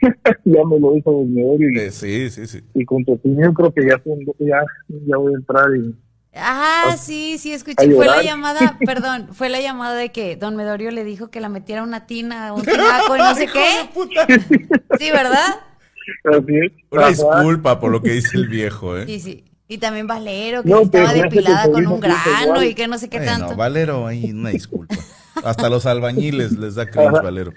[0.44, 0.92] ya me lo
[1.24, 2.60] Medorio y, Eh, sí, sí, sí.
[2.74, 4.00] y con tu opinión creo que ya,
[4.38, 4.64] ya,
[5.06, 5.94] ya voy a entrar y
[6.40, 7.90] Ah, sí, sí, escuché.
[7.92, 11.48] Fue la llamada, perdón, fue la llamada de que Don Medorio le dijo que la
[11.48, 13.88] metiera a una tina, un tinaco y no sé qué.
[14.98, 15.56] Sí, ¿verdad?
[16.90, 17.08] Una Ajá.
[17.10, 19.06] disculpa por lo que dice el viejo, ¿eh?
[19.06, 19.44] Sí, sí.
[19.68, 23.18] Y también Valero, que No, estaba depilada con un grano y que no sé qué
[23.18, 23.56] Bueno, tanto.
[23.56, 24.94] Valero, ahí una disculpa.
[25.44, 27.22] Hasta los albañiles les da cringe, Ajá.
[27.22, 27.52] Valero.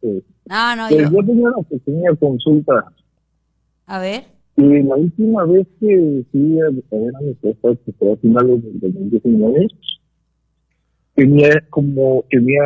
[0.00, 0.24] Sí.
[0.46, 0.96] No, no, yo.
[0.98, 2.72] yo tenía una pequeña consulta.
[3.86, 4.24] A ver.
[4.56, 8.16] Y la última vez que fui a a ver a mi esposa, que fue a
[8.16, 9.68] finales del 2019,
[11.14, 12.62] tenía como, tenía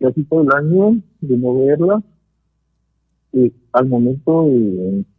[0.00, 2.02] casi todo el año de no verla.
[3.32, 4.46] Y al momento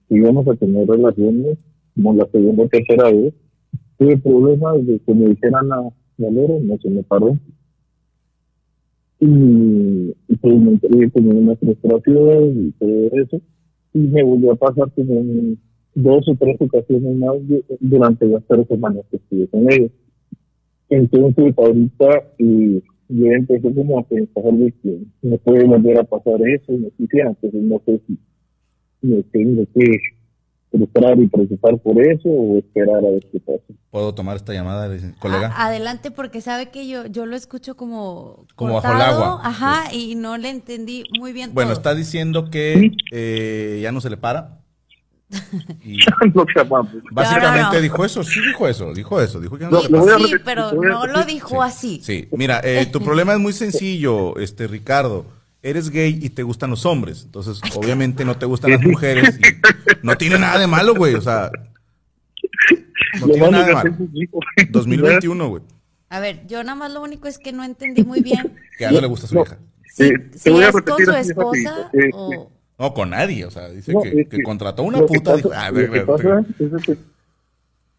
[0.08, 1.58] que íbamos a tener relaciones,
[1.96, 3.34] como la segunda o tercera vez,
[3.98, 7.38] tuve problemas de que me dijeran a Valero, no se me paró.
[9.20, 13.42] Y, y pues me entré como en una frustración y todo eso.
[13.94, 15.56] Y me volvió a pasar como
[15.96, 17.36] dos o tres ocasiones más
[17.80, 19.90] durante las tres semanas que estuve con ella.
[20.90, 26.40] Entonces, ahorita eh, yo empecé como a pensar de que me puede volver a pasar
[26.48, 28.18] eso, me quisiera, entonces no sé si
[29.06, 29.98] me tengo que
[30.72, 33.62] frustrar y preocupar por eso o esperar a ver qué pasa.
[33.92, 35.48] ¿Puedo tomar esta llamada, colega?
[35.56, 38.46] A- adelante, porque sabe que yo, yo lo escucho como.
[38.56, 39.40] Como bajo el cortado, agua.
[39.44, 41.52] Ajá, y no le entendí muy bien.
[41.54, 41.80] Bueno, todo.
[41.80, 44.60] está diciendo que eh, ya no se le para.
[45.84, 45.98] Y
[47.12, 47.82] básicamente No, no, no.
[47.82, 50.18] dijo eso, sí dijo eso, dijo eso, dijo que ya no No, se le para.
[50.28, 52.00] Sí, pero no lo dijo así.
[52.04, 55.26] Sí, mira, eh, tu problema es muy sencillo, este Ricardo.
[55.68, 57.24] Eres gay y te gustan los hombres.
[57.26, 59.40] Entonces, obviamente no te gustan las mujeres.
[59.40, 61.16] y no tiene nada de malo, güey.
[61.16, 61.50] O sea,
[63.20, 63.96] no Lo tiene nada de malo.
[63.98, 64.46] sus hijos.
[64.70, 65.64] 2021, güey.
[66.10, 68.54] A ver, yo nada más lo único es que no entendí muy bien.
[68.78, 69.42] Que a no le gusta a su No.
[69.44, 69.58] vieja.
[69.92, 71.90] Si, Eh, si es con su esposa.
[71.94, 72.52] Eh, o.
[72.78, 73.46] No, con nadie.
[73.46, 75.32] O sea, dice No, que, es que que contrató una puta.
[75.32, 76.98] pasa- dijo, ah, que ver, pasa es que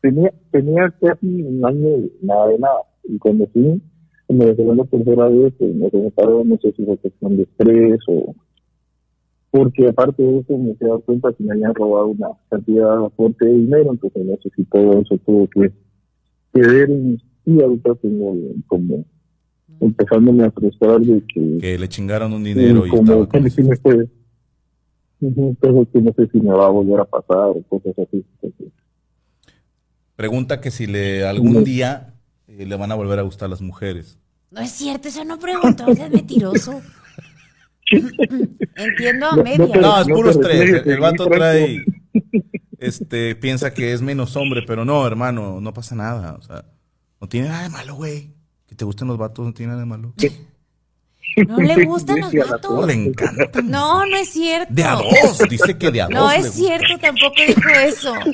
[0.02, 2.79] tenía, tenía casi un año de nada de nada.
[3.09, 3.83] Y cuando fui,
[4.28, 8.34] dejó la tercera vez, pues, me preguntaron, no sé si fue cuestión de estrés o...
[9.50, 13.46] Porque aparte de eso me he dado cuenta que me habían robado una cantidad fuerte
[13.46, 15.72] de dinero, entonces no sé si todo eso tuvo que,
[16.52, 18.34] que ver y, y ahorita tengo
[18.66, 19.04] como
[19.80, 23.50] empezándome a frustrar de que Que le chingaron un dinero y como estaba con que
[23.50, 24.08] sí me puede.
[25.20, 28.24] Ujú, Cosas que no sé si me va a volver a pasar o cosas así.
[28.34, 28.72] Entonces,
[30.16, 32.14] Pregunta que si le algún día
[32.48, 34.18] eh, le van a volver a gustar las mujeres.
[34.50, 36.80] No es cierto, eso no preguntó, es mentiroso.
[38.76, 39.76] Entiendo a No, no, media.
[39.76, 40.85] No, es puro estrés.
[40.85, 41.85] El, el vato trae.
[42.78, 46.35] Este, piensa que es menos hombre, pero no, hermano, no pasa nada.
[46.35, 46.64] O sea,
[47.20, 48.35] no tiene nada de malo, güey.
[48.66, 50.14] Que te gusten los vatos no tiene nada de malo.
[51.48, 52.32] No le gustan los.
[52.32, 53.61] No, le encanta.
[53.62, 54.72] No, no es cierto.
[54.72, 56.14] De a dos, dice que de a dos.
[56.14, 58.14] No es cierto, tampoco dijo eso.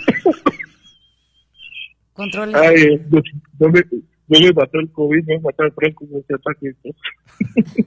[2.12, 2.61] Controla.
[2.61, 3.07] Ay, eh,
[3.62, 3.81] no, no me,
[4.29, 6.75] no me mató el COVID, me mató el Franco con ese ataque.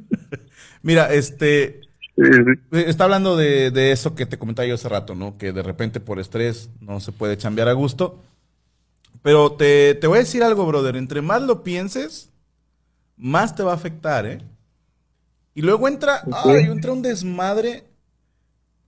[0.84, 1.82] Mira, este,
[2.18, 5.38] Eh, Está hablando de, de eso que te comentaba yo hace rato, ¿no?
[5.38, 8.24] Que de repente por estrés no se puede chambear a gusto.
[9.22, 10.96] Pero te, te voy a decir algo, brother.
[10.96, 12.30] Entre más lo pienses,
[13.18, 14.38] más te va a afectar, ¿eh?
[15.56, 17.86] Y luego entra, ay, entra un desmadre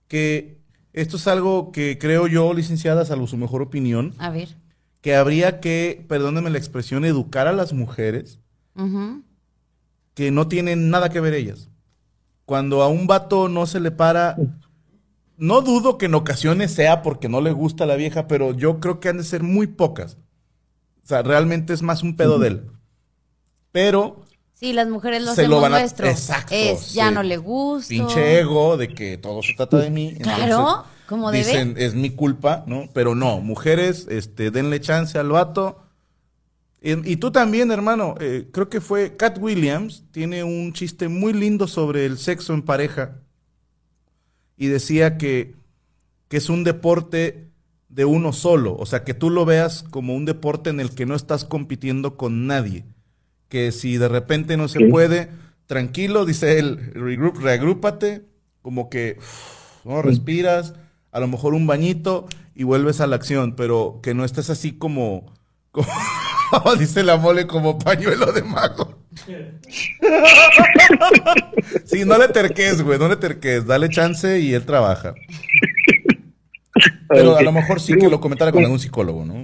[0.06, 0.58] que
[0.92, 4.48] esto es algo que creo yo, licenciada, salvo su mejor opinión, A ver.
[5.00, 8.40] Que habría que, perdónenme la expresión, educar a las mujeres
[8.76, 9.22] Ujú.
[10.14, 11.68] que no tienen nada que ver ellas.
[12.44, 14.36] Cuando a un vato no se le para,
[15.36, 18.80] no dudo que en ocasiones sea porque no le gusta a la vieja, pero yo
[18.80, 20.16] creo que han de ser muy pocas.
[21.04, 22.70] O sea, realmente es más un pedo de él.
[23.72, 26.08] Pero Sí, las mujeres lo Se hacemos lo van a- nuestro.
[26.08, 27.14] Exacto, Es, ya sí.
[27.14, 27.88] no le gusta.
[27.90, 30.16] pinche ego de que todo se trata de mí.
[30.20, 31.44] Claro, como debe.
[31.44, 32.88] Dicen, es mi culpa, ¿no?
[32.92, 35.82] Pero no, mujeres, este, denle chance al vato.
[36.80, 41.32] Y, y tú también, hermano, eh, creo que fue Cat Williams, tiene un chiste muy
[41.32, 43.16] lindo sobre el sexo en pareja.
[44.56, 45.54] Y decía que,
[46.28, 47.48] que es un deporte
[47.88, 48.76] de uno solo.
[48.76, 52.16] O sea, que tú lo veas como un deporte en el que no estás compitiendo
[52.16, 52.84] con nadie.
[53.48, 54.84] Que si de repente no se Sí.
[54.84, 55.30] puede,
[55.66, 58.24] tranquilo, dice él, regroup, reagrúpate,
[58.62, 59.18] como que
[59.84, 60.02] ¿no?
[60.02, 60.74] respiras,
[61.18, 64.72] a lo mejor un bañito y vuelves a la acción, pero que no estés así
[64.72, 65.32] como,
[65.70, 65.86] como
[66.78, 68.94] dice la mole, como pañuelo de mago.
[71.84, 75.14] Sí, no le terques, güey, no le terques, dale chance y él trabaja.
[77.08, 79.34] Pero a lo mejor sí que lo comentara con algún psicólogo, ¿no?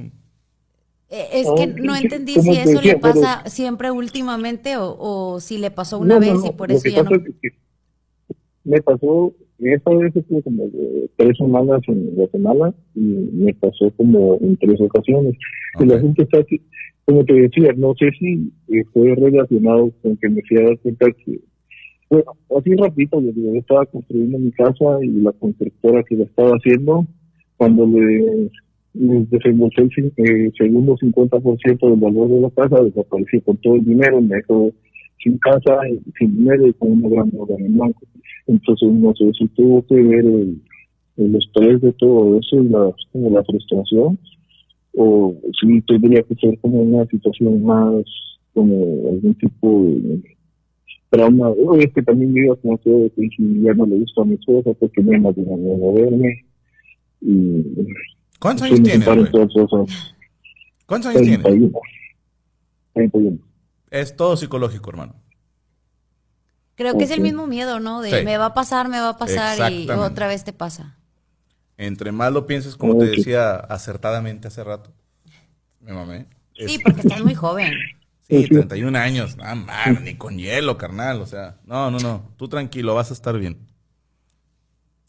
[1.11, 5.59] Eh, Es que no entendí si eso le pero- pasa siempre últimamente o, o si
[5.59, 7.11] le pasó una No, no, vez no, y por eso ya no.
[7.11, 7.49] pasa es que
[8.64, 14.39] me pasó esta vez estuve como de tres semanas en Guatemala y me pasó como
[14.41, 15.35] en tres ocasiones.
[15.81, 16.03] Y la Ok.
[16.03, 16.61] gente está aquí,
[17.05, 20.79] como te decía, no sé si eh, fue relacionado con que me fui a dar
[20.79, 21.41] cuenta que,
[22.11, 27.07] bueno, así rapidito, yo, estaba construyendo mi casa y la constructora que la estaba haciendo,
[27.57, 28.51] cuando le,
[28.95, 33.85] les desembolsé el eh, segundo 50% del valor de la casa, desapareció con todo el
[33.85, 34.71] dinero, me dejó
[35.25, 35.81] sin casa,
[36.18, 38.07] sin dinero y con una gran deuda en el banco.
[38.47, 40.61] Entonces, no sé si tuvo que ver el,
[41.16, 44.18] el estrés de todo eso y la, como la frustración,
[44.97, 48.05] o si tendría que ser como una situación más,
[48.53, 50.22] como algún tipo de
[51.09, 51.49] trauma.
[51.49, 54.35] O es que también digo como de que si ya no le gusta a mi
[54.35, 56.45] esposa porque me más de verme.
[57.20, 57.64] Y
[58.39, 60.14] ¿Cuántos años cosas.
[60.87, 61.72] ¿Cuántos años tienes?
[62.93, 63.54] 31.
[63.95, 64.03] 31.
[64.03, 65.15] Es todo psicológico, hermano.
[66.77, 68.01] Creo que es el mismo miedo, ¿no?
[68.03, 68.25] De Sí.
[68.25, 70.97] me va a pasar, me va a pasar y otra vez te pasa.
[71.77, 74.91] Entre más lo pienses, como te decía acertadamente hace rato.
[75.81, 76.27] Me mamé.
[76.57, 77.73] Es- Sí, porque estás muy joven.
[78.29, 79.37] Sí, 31 años.
[79.37, 81.21] Nada más, ni con hielo, carnal.
[81.21, 82.33] O sea, no, no, no.
[82.37, 83.59] Tú tranquilo, vas a estar bien.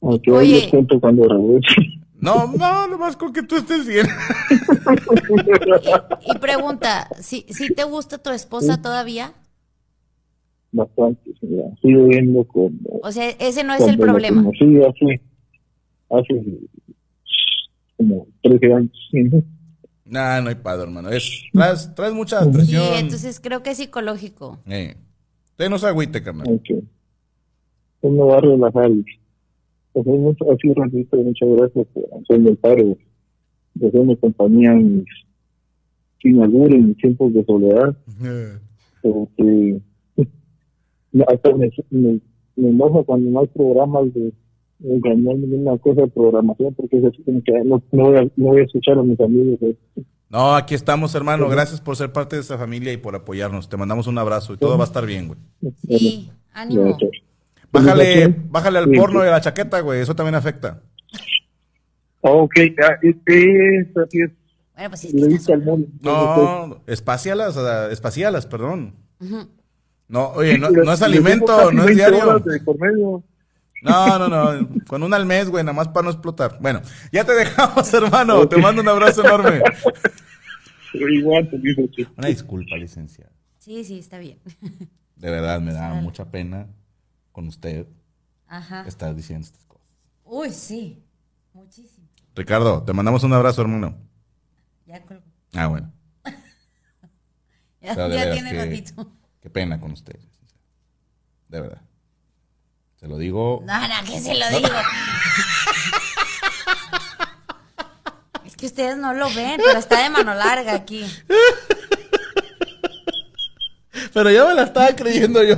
[0.01, 0.67] Oye.
[0.69, 2.01] cuento cuando regrese.
[2.25, 4.07] No, no, nomás con que tú estés bien.
[6.25, 9.33] Y pregunta, ¿si, si te gusta tu esposa todavía?
[10.71, 11.63] Bastante, sí, ya.
[11.81, 12.71] Sigo viendo como.
[13.01, 14.43] O sea, ese no es el problema.
[14.43, 15.21] conocí hace,
[16.09, 16.43] hace
[17.97, 18.91] como 13 años.
[19.11, 19.23] sí.
[20.07, 21.09] Nah, no hay padre, hermano.
[21.09, 22.83] Es, traes, traes mucha Sí, presión.
[22.93, 24.59] entonces creo que es psicológico.
[24.67, 24.95] Eh.
[25.51, 26.47] Usted no se agüite, carnal.
[26.47, 26.83] Ok.
[28.01, 28.91] Pues me va a relajar.
[29.95, 32.97] Pues hay mucho, así ratito, muchas gracias por hacerme el paro,
[33.75, 35.05] de hacerme compañía en mis,
[36.21, 37.95] sin albur en mis tiempos de soledad,
[39.01, 39.79] porque
[41.27, 42.19] hasta me, me,
[42.57, 44.33] me enoja cuando no hay programas de
[44.83, 48.45] engañar ninguna cosa de programación, porque es así como que no, no, voy, a, no
[48.47, 49.59] voy a escuchar a mis amigos.
[49.61, 49.77] eh.
[50.29, 51.47] No, aquí estamos, hermano.
[51.47, 53.69] Gracias por ser parte de esta familia y por apoyarnos.
[53.69, 55.39] Te mandamos un abrazo y todo va a estar bien, güey.
[55.87, 56.97] Sí, ánimo.
[57.75, 59.25] Bájale, bájale al Sí, porno sí.
[59.25, 60.01] y a la chaqueta, güey.
[60.01, 60.81] Eso también afecta.
[62.21, 62.53] Ok,
[63.01, 64.31] este es, así es,
[64.73, 65.87] Bueno, pues sí, es que al mundo.
[66.01, 68.95] No, espacialas, o sea, espacialas, perdón.
[70.07, 72.43] No, oye, no, no es alimento, no es 20 diario.
[73.81, 74.69] No, no, no.
[74.87, 76.57] Con una al mes, güey, nada más para no explotar.
[76.59, 78.47] Bueno, ya te dejamos, hermano.
[78.47, 79.61] Te mando un abrazo enorme.
[80.91, 83.31] Que Una disculpa, licenciada.
[83.59, 84.39] Sí, sí, está bien.
[85.15, 86.67] De verdad, me da mucha pena
[87.35, 87.85] con usted
[88.47, 88.85] Ajá.
[88.87, 89.85] estar diciendo estas cosas.
[90.23, 91.03] Uy, sí.
[91.51, 92.07] Muchísimo.
[92.33, 93.97] Ricardo, te mandamos un abrazo, hermano.
[94.85, 95.21] Ya colgó.
[95.53, 95.91] Ah, bueno.
[97.81, 99.11] Ya, O sea, de ya veras tiene que- ratito.
[99.41, 100.17] Qué pena con usted.
[101.49, 101.81] De verdad.
[102.95, 103.61] Se lo digo.
[103.65, 104.69] No, no, que se lo digo.
[108.45, 111.05] es que ustedes no lo ven, pero está de mano larga aquí.
[114.15, 115.55] Pero yo me la estaba creyendo yo.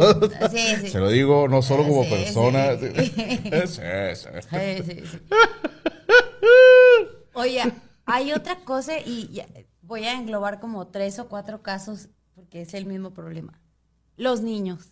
[0.52, 0.90] Sí, sí.
[0.90, 2.76] Se lo digo no solo como Sí, persona.
[2.78, 2.90] sí.
[2.96, 3.14] Sí,
[3.68, 3.82] sí.
[4.50, 5.20] Sí, sí, sí.
[7.34, 7.72] Oye,
[8.06, 9.42] hay otra cosa y
[9.82, 13.60] voy a englobar como tres o cuatro casos porque es el mismo problema.
[14.16, 14.92] Los niños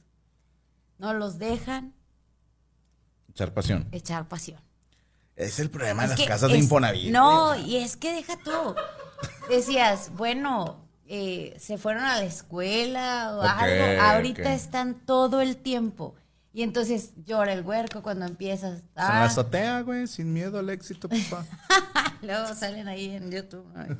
[0.97, 1.93] no los dejan
[3.31, 3.87] Echar pasión.
[3.91, 4.61] echar pasión.
[5.35, 7.11] Es el problema de las casas de es- Infonavit.
[7.11, 8.75] No, y es que deja tú.
[9.49, 14.01] Decías, bueno, eh, se fueron a la escuela o algo.
[14.01, 16.15] Ahorita están todo el tiempo.
[16.53, 18.79] Y entonces llora el huerco cuando empiezas.
[18.79, 21.45] En la Ah, azotea, güey, sin miedo al éxito, papá.
[22.21, 23.65] luego salen ahí en YouTube.
[23.75, 23.97] ¿no?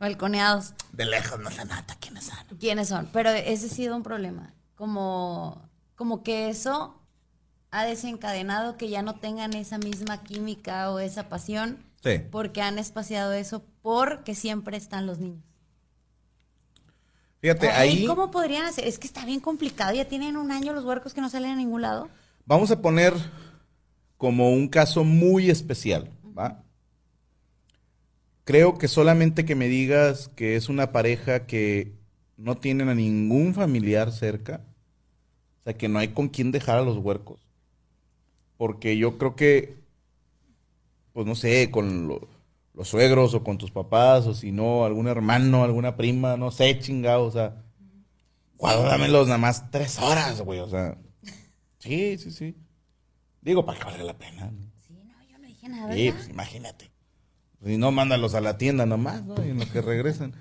[0.00, 0.74] Balconeados.
[0.92, 2.58] De lejos no se nota quiénes son.
[2.58, 3.08] ¿Quiénes son?
[3.12, 4.52] Pero ese ha sido un problema.
[4.74, 5.62] Como,
[5.94, 7.00] como que eso
[7.70, 12.20] ha desencadenado que ya no tengan esa misma química o esa pasión Sí.
[12.30, 15.42] porque han espaciado eso porque siempre están los niños.
[17.44, 18.88] Fíjate, ahí ¿Cómo podrían hacer?
[18.88, 19.92] Es que está bien complicado.
[19.94, 22.08] Ya tienen un año los huercos que no salen a ningún lado.
[22.46, 23.12] vamos a poner
[24.16, 26.64] como un caso muy especial, ¿va?
[28.44, 31.92] Creo que solamente que me digas que es una pareja que
[32.38, 34.62] no tienen a ningún familiar cerca,
[35.60, 37.40] o sea, que no hay con quién dejar a los huercos.
[38.56, 39.74] Porque yo creo que,
[41.12, 42.26] pues no sé, con lo-
[42.74, 46.78] los suegros o con tus papás, o si no, algún hermano, alguna prima, no sé,
[46.78, 47.62] chingado, o sea,
[48.56, 50.98] guárdamelos nada más tres horas, güey, o sea,
[51.78, 52.56] sí, sí, sí.
[53.40, 54.50] Digo, para que valga la pena.
[54.50, 54.72] ¿no?
[54.86, 55.94] Sí, no, yo no dije nada.
[55.94, 56.18] Sí, ¿verdad?
[56.18, 56.90] pues imagínate.
[57.64, 59.34] Si no, mándalos a la tienda nomás, ¿no?
[59.44, 60.34] Y en lo que regresan.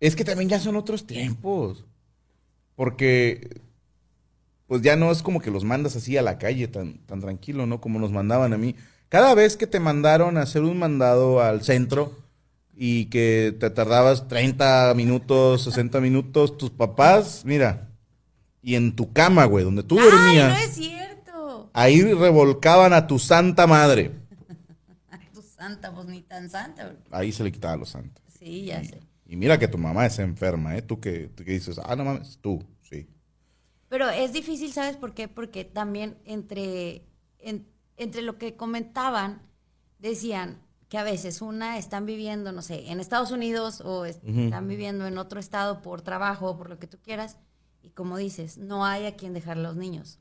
[0.00, 1.84] Es que también ya son otros tiempos.
[2.74, 3.62] Porque
[4.66, 7.66] pues ya no es como que los mandas así a la calle tan, tan tranquilo,
[7.66, 7.80] ¿no?
[7.80, 8.74] Como nos mandaban a mí.
[9.08, 12.12] Cada vez que te mandaron a hacer un mandado al centro
[12.74, 17.88] y que te tardabas 30 minutos, 60 minutos, tus papás, mira,
[18.62, 21.70] y en tu cama, güey, donde tú Ay, dormías, no es cierto.
[21.72, 24.10] ahí revolcaban a tu santa madre.
[25.32, 26.86] Tu santa, pues ni tan santa.
[26.88, 26.96] bro.
[27.10, 28.22] Ahí se le quitaba los santos.
[28.38, 29.00] Sí, ya sé.
[29.26, 30.82] Y mira que tu mamá es enferma, ¿eh?
[30.82, 33.06] Tú que, tú que dices, ah, no mames, tú, sí.
[33.88, 35.28] Pero es difícil, ¿sabes por qué?
[35.28, 37.02] Porque también entre,
[37.38, 37.66] en-
[37.96, 39.42] entre lo que comentaban,
[39.98, 44.68] decían que a veces una están viviendo, no sé, en Estados Unidos o es- están
[44.68, 47.38] viviendo en otro estado por trabajo, por lo que tú quieras,
[47.82, 50.20] y como dices, no hay a quien dejar a los niños.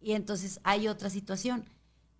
[0.00, 1.64] Y entonces hay otra situación.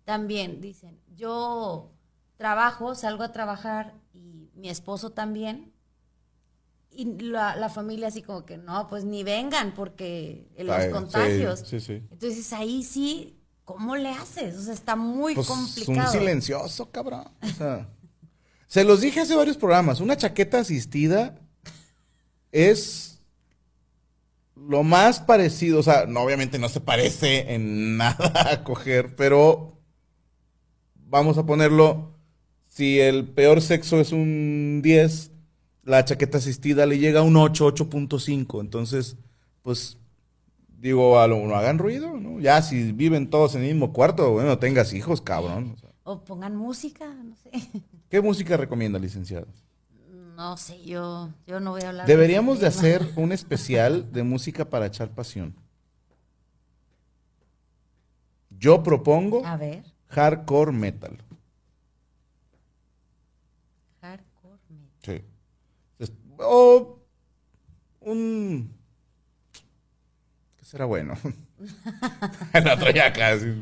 [0.05, 1.91] También dicen, yo
[2.37, 5.73] trabajo, salgo a trabajar y mi esposo también,
[6.93, 10.91] y la, la familia así como que no, pues ni vengan porque los Ay, sí,
[10.91, 11.59] contagios.
[11.59, 12.03] sí, sí.
[12.11, 13.40] Entonces ahí sí,
[13.73, 14.55] ¿cómo le haces?
[14.57, 16.11] O sea, está muy Pues complicado.
[16.11, 17.25] un silencioso, cabrón.
[17.41, 17.89] O sea,
[18.67, 19.99] se los dije hace varios programas.
[19.99, 21.39] Una chaqueta asistida
[22.51, 23.21] es
[24.55, 25.79] lo más parecido.
[25.79, 29.77] O sea, no, obviamente no se parece en nada a coger, pero
[30.95, 32.17] vamos a ponerlo.
[32.67, 35.31] Si el peor sexo es un 10,
[35.83, 38.61] la chaqueta asistida le llega a un 8, 8.5.
[38.61, 39.17] Entonces,
[39.61, 39.97] pues
[40.81, 42.39] digo, a lo, no hagan ruido, ¿no?
[42.39, 45.73] Ya si viven todos en el mismo cuarto, bueno, tengas hijos, cabrón.
[45.75, 47.51] O sea, O pongan música, no sé.
[48.09, 49.47] ¿Qué música recomienda, licenciado?
[50.35, 52.07] No sé, yo, yo no voy a hablar.
[52.07, 55.55] Deberíamos de hacer un especial de música para echar pasión.
[58.49, 61.17] Yo propongo A ver, hardcore metal.
[64.01, 65.23] hardcore metal.
[65.99, 66.11] Sí.
[66.37, 66.97] O
[68.01, 68.80] un...
[70.71, 71.13] ¿Qué será bueno?
[72.95, 73.61] Ya casi.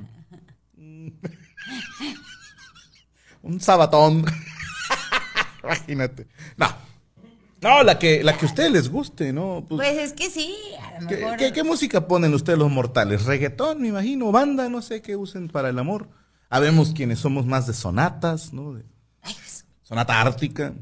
[3.42, 4.26] Un sabatón.
[5.64, 6.28] Imagínate.
[6.56, 6.68] No.
[7.62, 9.66] No, la que, la que a ustedes les guste, ¿no?
[9.68, 11.38] Pues, Pues es que sí, a lo ¿qué, mejor.
[11.38, 13.26] qué- qué música ponen ustedes los mortales?
[13.26, 14.32] ¿Reggaetón, me imagino?
[14.32, 14.70] ¿Banda?
[14.70, 16.10] No sé qué usen para el amor.
[16.50, 18.74] Habemos quienes somos más de sonatas, ¿no?
[18.76, 18.86] De
[19.22, 20.74] pues, sonata ártica.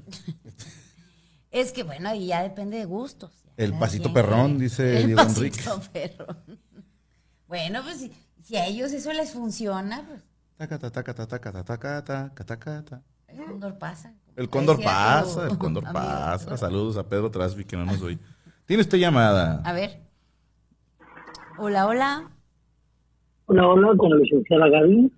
[1.51, 3.31] es que bueno, y ya depende de gustos.
[3.57, 6.15] El pasito perrón, dice El Diego pasito Enrique.
[6.15, 6.37] perrón.
[7.47, 8.11] Bueno, pues si,
[8.43, 10.21] si a ellos eso les funciona, pues
[10.57, 13.01] Tacata, tacata, tacata, tacata, tacata.
[13.27, 14.13] el cóndor pasa.
[14.35, 15.93] El cóndor pasa, el cóndor amigo.
[16.03, 16.57] pasa.
[16.57, 18.17] Saludos a Pedro Trasvi que no nos oye.
[18.65, 19.61] Tiene usted llamada.
[19.63, 20.01] A ver.
[21.57, 22.31] Hola, hola.
[23.45, 25.11] Hola, hola, con la licenciada Gaby.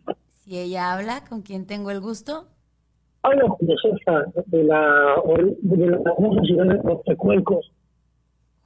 [0.43, 2.47] Si ella habla, ¿con quién tengo el gusto?
[3.23, 5.15] Julio César de la,
[5.61, 7.71] de la hermosa ciudad de Coatzacoalcos.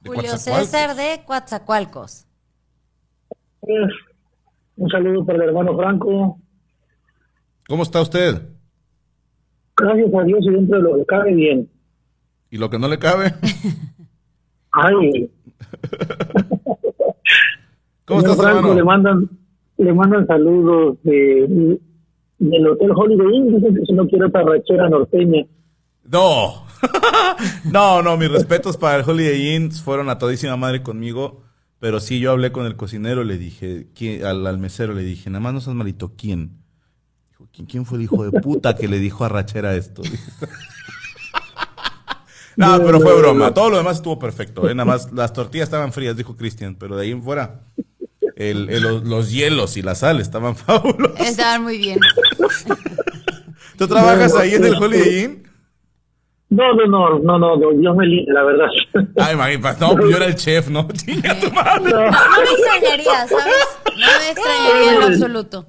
[0.04, 0.36] Julio.
[0.36, 2.26] César de Coatzacoalcos.
[3.62, 3.90] Es
[4.76, 6.38] un saludo para el hermano Franco.
[7.68, 8.42] ¿Cómo está usted?
[9.76, 11.68] Gracias a Dios y dentro de lo que cabe bien.
[12.50, 13.34] ¿Y lo que no le cabe?
[14.72, 15.30] Ay,
[18.04, 18.74] ¿Cómo estás, Franco, hermano?
[18.74, 19.30] Le mandan,
[19.78, 21.78] le mandan saludos de,
[22.38, 23.54] del Hotel Holiday Inn.
[23.54, 25.46] Dicen que si no quiere otra rachera norteña.
[26.04, 26.63] No.
[27.64, 29.72] no, no, mis respetos para el Holiday Inn.
[29.72, 31.42] Fueron a todísima madre conmigo.
[31.80, 35.28] Pero sí, yo hablé con el cocinero, le dije, ¿quién- al, al mesero le dije,
[35.28, 36.62] nada más no seas malito, ¿quién?
[37.30, 40.00] Dijo, ¿quién, quién fue el hijo de puta que le dijo a Rachera esto?
[42.56, 43.52] no, pero fue broma.
[43.52, 44.68] Todo lo demás estuvo perfecto.
[44.68, 44.74] ¿eh?
[44.74, 46.76] Nada más las tortillas estaban frías, dijo Cristian.
[46.76, 47.62] Pero de ahí en fuera,
[48.36, 51.18] el- el- los, los hielos y la sal estaban fabulosos.
[51.20, 51.98] Estaban muy bien.
[53.76, 55.48] ¿Tú trabajas ahí en el Holiday Inn?
[56.54, 58.66] No, no, no, no, no, no, Dios me libre, la verdad.
[59.16, 60.86] Ay, imagínate, no, pues yo era el chef, ¿no?
[60.92, 61.90] Chinga tu madre.
[61.92, 63.78] No, no me extrañaría, ¿sabes?
[63.86, 65.66] No me extrañaría en lo absoluto.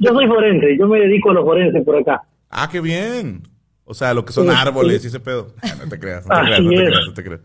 [0.00, 2.22] Yo soy forense, yo me dedico a lo forense por acá.
[2.50, 3.42] Ah, qué bien.
[3.84, 5.06] O sea, lo que son Sí, árboles sí.
[5.06, 5.48] y ese pedo.
[5.62, 6.80] Ah, no te creas, no te creas, no te es.
[6.88, 7.40] creas, no te creas.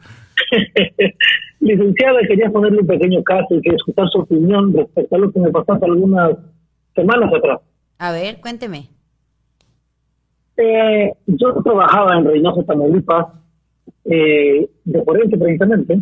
[1.60, 5.40] Licenciada, quería ponerle un pequeño caso y quería escuchar su opinión respecto a lo que
[5.40, 6.32] me pasó hace algunas
[6.96, 7.60] semanas atrás.
[7.98, 8.88] A ver, cuénteme.
[10.62, 13.28] Eh, yo trabajaba en Reynosa, Tamaulipas,
[14.04, 16.02] eh, de forense precisamente,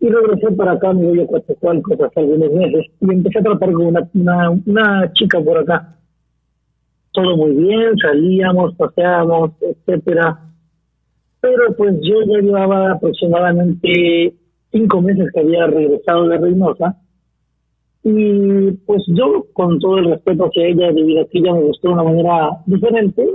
[0.00, 3.70] y regresé para acá, me voy a Coatzacoalcos hace algunos meses, y empecé a tratar
[3.72, 5.94] con una, una, una chica por acá.
[7.12, 10.40] Todo muy bien, salíamos, paseábamos, etcétera.
[11.42, 14.34] Pero pues yo ya llevaba aproximadamente
[14.70, 16.96] cinco meses que había regresado de Reynosa,
[18.04, 21.88] y pues yo, con todo el respeto hacia ella, debido a que ella me gustó
[21.88, 23.28] de una manera diferente,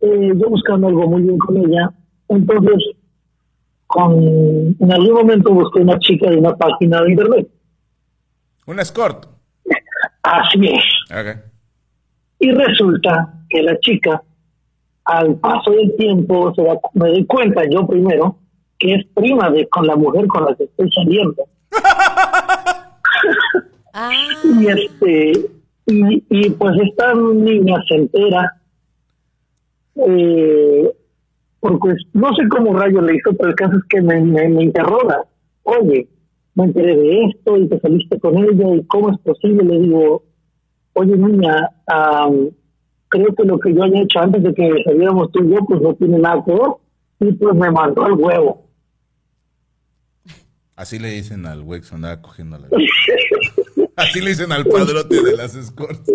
[0.00, 1.90] eh, yo buscando algo muy bien con ella.
[2.28, 2.84] Entonces,
[3.86, 4.14] con,
[4.78, 7.48] en algún momento busqué una chica de una página de internet.
[8.66, 9.26] Un escort.
[10.22, 10.84] Así es.
[12.38, 14.22] Y resulta que la chica,
[15.04, 18.36] al paso del tiempo, se da- me doy cuenta yo primero
[18.78, 21.42] que es prima de con la mujer con la que estoy saliendo.
[23.92, 24.10] Ah,
[24.60, 25.32] Y este
[25.86, 28.59] y, y pues esta niña se entera
[29.96, 30.92] eh,
[31.60, 34.64] porque no sé cómo rayos le hizo, pero el caso es que me, me, me
[34.64, 35.24] interroga.
[35.64, 36.08] Oye,
[36.54, 39.64] me enteré de esto y te saliste con ella y cómo es posible.
[39.64, 40.22] Le digo,
[40.94, 42.50] oye niña, am,
[43.08, 45.80] creo que lo que yo haya hecho antes de que saliéramos tú y yo, pues
[45.80, 46.70] no tiene nada que ver.
[47.20, 48.66] Y pues me mandó al huevo.
[50.76, 52.68] Así le dicen al güey que andaba cogiendo la
[53.96, 56.10] Así le dicen al padrote de las escorts.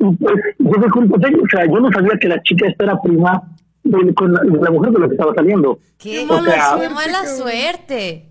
[0.00, 1.42] Y, y- y, pues yo me ello.
[1.44, 3.42] O sea, yo no sabía que la chica esta era prima
[3.84, 5.78] de, con la, de la mujer con la que estaba saliendo.
[5.98, 8.26] qué, O sea, qué mala suerte.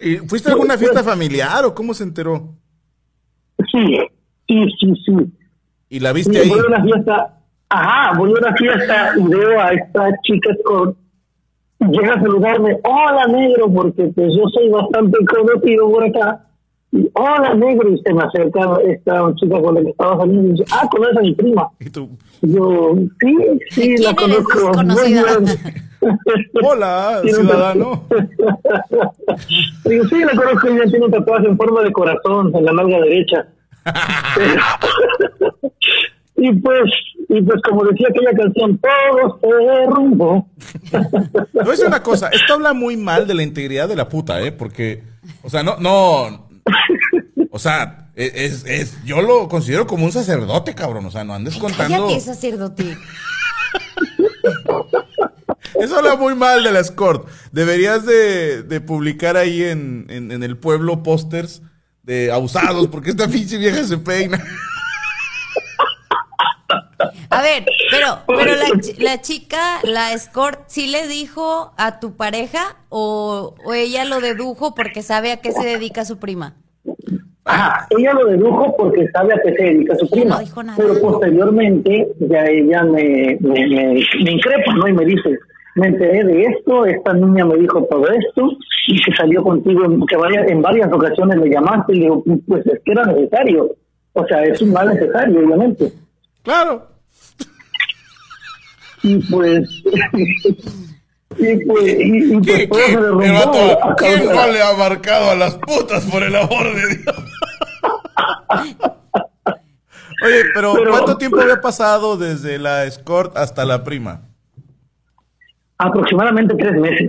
[0.00, 2.54] ¿Y fuiste a alguna fiesta familiar o cómo se enteró?
[3.72, 3.98] Sí,
[4.46, 5.12] sí, sí, sí.
[5.88, 6.48] ¿Y la Y viste ahí?
[6.48, 7.38] voy a una fiesta,
[7.68, 10.96] ajá, voy a una fiesta y veo a esta chica con
[11.78, 16.45] llega a saludarme, hola negro, porque pues yo soy bastante conocido por acá.
[16.92, 20.50] Y, hola negro, y se me acerca esta chica con la que estaba saliendo y
[20.52, 21.68] dice, ah, conoces a mi prima.
[21.80, 22.08] Y tú,
[22.42, 23.36] Y yo, sí,
[23.70, 24.82] sí, ¿Quién la conozco.
[24.84, 25.26] muy bien".
[26.62, 28.04] hola, ciudadano.
[29.84, 33.00] Digo, sí, la conozco, ella tiene un tatuaje en forma de corazón en la nalga
[33.00, 33.46] derecha.
[34.36, 34.62] Pero-
[36.38, 36.90] y pues,
[37.30, 40.46] y pues como decía aquella canción, todo se derrumbó.
[40.92, 44.52] A decir una cosa, esto habla muy mal de la integridad de la puta, ¿eh?
[44.52, 45.02] Porque,
[45.42, 46.45] o sea, no, no,
[47.50, 51.56] o sea, es, es, yo lo considero como un sacerdote, cabrón, o sea, no andes
[51.56, 52.06] contando.
[52.06, 52.96] Cállate, sacerdote.
[55.80, 57.28] Eso habla muy mal de la escort.
[57.52, 61.62] Deberías de, de publicar ahí en, en, en el pueblo pósters
[62.02, 64.42] de abusados, porque esta pinche vieja se peina.
[67.30, 68.68] A ver, pero, pero la,
[68.98, 74.74] la chica, la escort, ¿sí le dijo a tu pareja o, o ella lo dedujo
[74.74, 76.54] porque sabe a qué se dedica su prima?
[77.44, 80.34] Ajá, ella lo dedujo porque sabe a qué se dedica su prima.
[80.36, 80.76] no dijo nada.
[80.78, 83.94] Pero posteriormente ya ella me, me, me,
[84.24, 84.88] me increpa, ¿no?
[84.88, 85.38] Y me dice,
[85.76, 88.48] me enteré de esto, esta niña me dijo todo esto
[88.88, 92.24] y que salió contigo, en- que vaya, en varias ocasiones le llamaste y le digo,
[92.48, 93.70] pues es que era necesario.
[94.14, 95.92] O sea, es un mal necesario, obviamente.
[96.46, 96.88] Claro.
[99.02, 99.68] Y pues...
[101.36, 101.84] y pues...
[101.98, 102.78] Y, y pues ¿Qué, todo
[103.18, 103.26] qué?
[103.26, 107.16] se vato, ¿Quién no le ha marcado a las putas por el amor de Dios?
[110.24, 114.22] Oye, pero, Pero- ¿cuánto tiempo había pasado desde la escort hasta la prima?
[115.78, 117.06] Aproximadamente tres meses.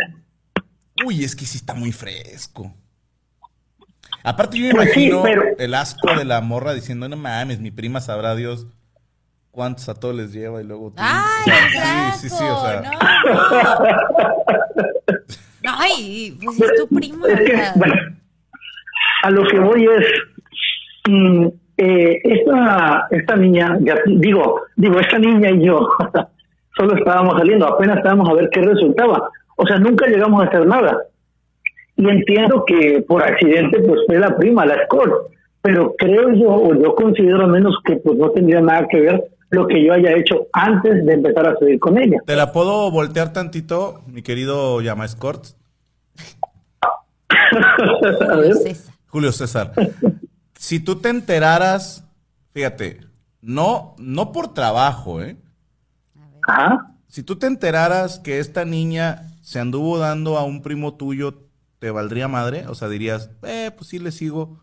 [1.06, 2.74] Uy, es que sí está muy fresco.
[4.24, 7.60] Aparte, yo me Pues sí, imagino pero- el asco de la morra diciendo, no mames,
[7.60, 8.66] mi prima sabrá Dios
[9.58, 10.98] cuántos atoles lleva y luego tú.
[11.00, 11.64] ¡Ay, O sea,
[12.12, 12.84] qué sí, sí, sí, o sea.
[12.84, 12.92] No,
[15.64, 15.72] no.
[15.80, 17.28] Ay, pues es tu prima.
[17.28, 17.74] Es que, o sea.
[17.76, 17.96] bueno,
[19.24, 20.06] a lo que voy es,
[21.10, 21.48] mm,
[21.78, 25.90] eh, esta, esta niña, ya digo, digo, esta niña y yo
[26.78, 29.28] solo estábamos saliendo, apenas estábamos a ver qué resultaba.
[29.56, 31.02] O sea, nunca llegamos a hacer nada.
[31.96, 35.32] Y entiendo que por accidente pues fue la prima, la escort,
[35.64, 39.32] pero creo yo, o yo considero al menos que pues no tendría nada que ver
[39.50, 42.18] lo que yo haya hecho antes de empezar a salir con ella.
[42.26, 45.46] ¿Te la puedo voltear tantito, mi querido Llama Escort?
[48.64, 48.94] César.
[49.08, 49.72] Julio César.
[50.58, 52.04] Si tú te enteraras,
[52.54, 53.02] fíjate,
[53.42, 55.38] no, no por trabajo, ¿eh?
[56.48, 56.94] Ajá.
[57.08, 61.48] Si tú te enteraras que esta niña se anduvo dando a un primo tuyo,
[61.80, 62.68] ¿te valdría madre?
[62.68, 64.60] O sea, dirías, eh, pues sí le sigo.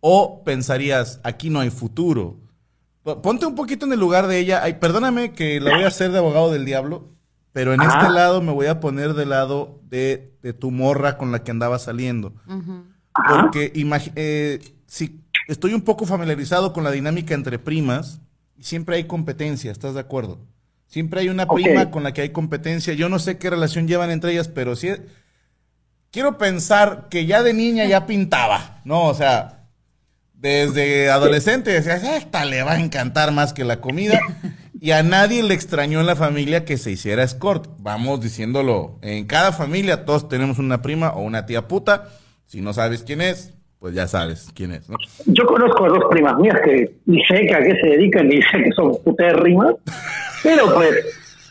[0.00, 2.36] O pensarías, aquí no hay futuro.
[3.22, 4.60] Ponte un poquito en el lugar de ella.
[4.62, 7.08] Ay, perdóname que la voy a hacer de abogado del diablo,
[7.52, 8.00] pero en Ajá.
[8.00, 11.52] este lado me voy a poner del lado de, de tu morra con la que
[11.52, 12.34] andaba saliendo.
[13.30, 13.72] Porque
[14.16, 18.20] eh, si estoy un poco familiarizado con la dinámica entre primas,
[18.60, 20.40] siempre hay competencia, ¿estás de acuerdo?
[20.86, 22.92] Siempre hay una prima con la que hay competencia.
[22.94, 24.88] Yo no sé qué relación llevan entre ellas, pero sí
[26.10, 29.04] quiero pensar que ya de niña ya pintaba, ¿no?
[29.04, 29.55] O sea,
[30.46, 34.20] desde adolescente decías, esta le va a encantar más que la comida.
[34.78, 37.66] Y a nadie le extrañó en la familia que se hiciera escort.
[37.78, 42.08] Vamos diciéndolo, en cada familia todos tenemos una prima o una tía puta.
[42.44, 44.98] Si no sabes quién es, pues ya sabes quién es, ¿no?
[45.24, 48.42] Yo conozco a dos primas mías que ni sé que a qué se dedican, ni
[48.42, 49.74] sé que son putas rimas,
[50.42, 50.92] pero pues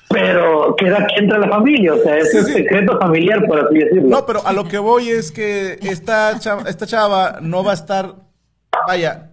[0.10, 2.54] pero queda aquí entre la familia, o sea, es Sí, un sí.
[2.54, 4.08] secreto familiar, por así decirlo.
[4.08, 7.74] No, pero a lo que voy es que esta chava, esta chava no va a
[7.74, 8.14] estar,
[8.88, 9.32] vaya,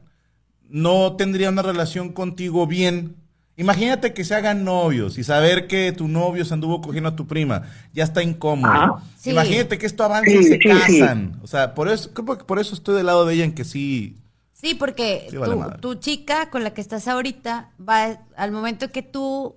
[0.69, 3.17] no tendría una relación contigo bien.
[3.57, 7.27] Imagínate que se hagan novios y saber que tu novio se anduvo cogiendo a tu
[7.27, 7.63] prima,
[7.93, 9.01] ya está incómodo.
[9.19, 9.31] Sí.
[9.31, 10.69] Imagínate que esto avanza y se sí, sí.
[10.69, 11.39] casan.
[11.43, 13.65] O sea, por eso, creo que por eso estoy del lado de ella en que
[13.65, 14.17] sí.
[14.53, 15.79] Sí, porque Sí, vale tu, madre.
[15.81, 19.57] tu chica con la que estás ahorita va al momento que tú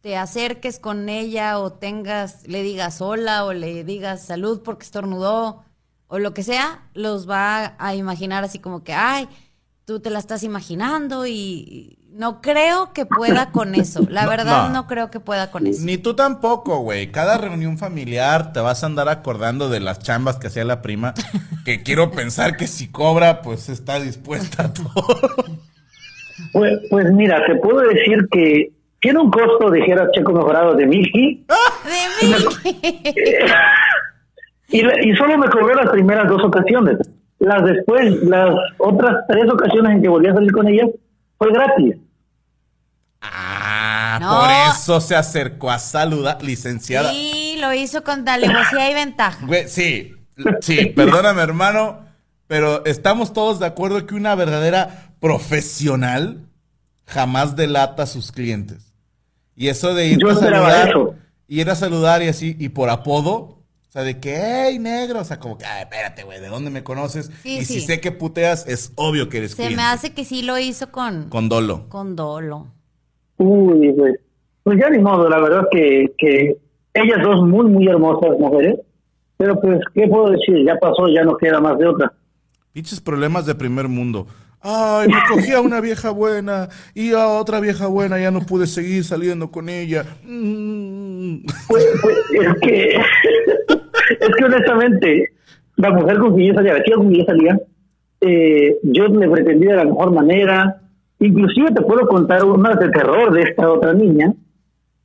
[0.00, 5.62] te acerques con ella o tengas, le digas hola o le digas salud porque estornudó
[6.10, 9.26] o lo que sea, los va a imaginar así como que, ay,
[9.86, 14.06] tú te la estás imaginando y no creo que pueda con eso.
[14.10, 14.74] La No, verdad no.
[14.74, 14.86] no.
[14.86, 15.80] creo que pueda con eso.
[15.84, 17.10] Ni tú tampoco, güey.
[17.10, 21.14] Cada reunión familiar te vas a andar acordando de las chambas que hacía la prima,
[21.64, 24.90] que quiero pensar que si cobra, pues está dispuesta a todo.
[26.54, 31.44] Pues, pues mira, te puedo decir que tiene un costo, dijera Checo Mejorado, de Milky,
[32.22, 32.34] De mí.
[34.70, 36.98] Y, y solo me cobró las primeras dos ocasiones.
[37.38, 40.84] Las después, las otras tres ocasiones en que volví a salir con ella,
[41.38, 41.96] fue gratis.
[43.22, 44.40] Ah, No.
[44.40, 47.10] por eso se acercó a saludar, licenciada.
[47.10, 49.46] Sí, lo hizo con alevosía y ventaja.
[49.46, 50.14] Güey, sí,
[50.60, 52.00] sí, perdóname, hermano,
[52.46, 56.46] pero estamos todos de acuerdo que una verdadera profesional
[57.06, 58.92] jamás delata a sus clientes.
[59.54, 61.14] Y eso de ir Yo a saludar, eso.
[61.48, 63.59] ir a saludar y así, y por apodo,
[63.90, 66.70] o sea, de que, hey, negro, o sea, como que, ay, espérate, güey, ¿de dónde
[66.70, 67.28] me conoces?
[67.42, 69.76] Sí, y si sé que puteas, es obvio que eres Se cliente.
[69.78, 71.88] me hace que sí lo hizo con, Con dolo.
[71.88, 72.68] con dolo.
[73.38, 74.14] Uy, pues,
[74.62, 76.56] pues ya ni modo, la verdad que, que
[76.94, 78.76] ellas dos muy, muy hermosas mujeres,
[79.36, 80.64] pero pues, ¿qué puedo decir?
[80.64, 82.12] Ya pasó, ya no queda más de otra.
[82.72, 84.28] Pinches problemas de primer mundo.
[84.62, 88.66] Ay, me cogí a una vieja buena y a otra vieja buena ya no pude
[88.66, 90.04] seguir saliendo con ella.
[90.22, 91.38] Mm.
[91.66, 92.94] Pues, pues, es que,
[94.18, 95.32] es que honestamente,
[95.76, 97.60] la mujer con quien yo salía, la chica con quien yo salía,
[98.20, 100.80] eh, yo le pretendía de la mejor manera.
[101.18, 104.32] Inclusive te puedo contar una de terror de esta otra niña,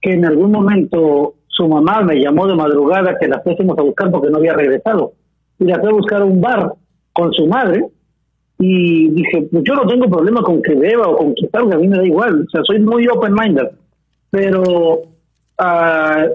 [0.01, 4.11] que en algún momento su mamá me llamó de madrugada que la fuésemos a buscar
[4.11, 5.13] porque no había regresado.
[5.59, 6.73] Y la fue a buscar a un bar
[7.13, 7.85] con su madre
[8.59, 11.79] y dije, pues yo no tengo problema con que beba o con que salga, a
[11.79, 13.67] mí me da igual, o sea, soy muy open-minded,
[14.29, 15.01] pero
[15.57, 16.25] ah,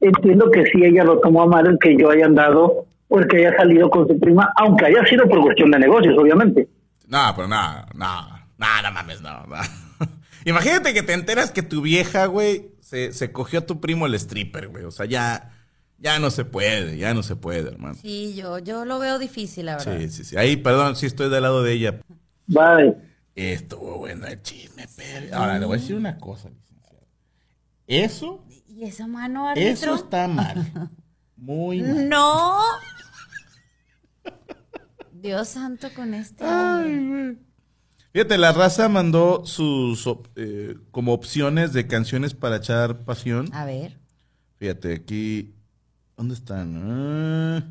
[0.00, 3.28] entiendo que sí ella lo tomó a mal el que yo haya andado o el
[3.28, 6.68] que haya salido con su prima, aunque haya sido por cuestión de negocios, obviamente.
[7.08, 9.44] No, pero nada, nada, nada, mames, no.
[9.46, 9.56] no.
[10.44, 14.14] Imagínate que te enteras que tu vieja, güey, se, se cogió a tu primo el
[14.14, 14.84] stripper, güey.
[14.84, 15.50] O sea, ya,
[15.98, 17.94] ya no se puede, ya no se puede, hermano.
[17.94, 19.98] Sí, yo, yo lo veo difícil, la verdad.
[19.98, 20.36] Sí, sí, sí.
[20.36, 22.00] Ahí, perdón, sí estoy del lado de ella.
[22.46, 22.96] Bye.
[23.34, 25.36] Estuvo bueno el chisme, pero...
[25.36, 27.00] Ahora, le voy a decir una cosa, licenciado.
[27.86, 28.44] Eso,
[28.80, 29.70] ¿Y esa mano, árbitro?
[29.70, 30.90] eso está mal.
[31.36, 32.08] Muy mal.
[32.08, 32.58] No.
[35.12, 36.42] Dios santo con este.
[36.42, 37.36] hombre.
[38.10, 43.50] Fíjate, la raza mandó sus eh, como opciones de canciones para echar pasión.
[43.52, 43.98] A ver.
[44.56, 45.54] Fíjate, aquí.
[46.16, 46.80] ¿Dónde están?
[46.82, 47.62] Ah,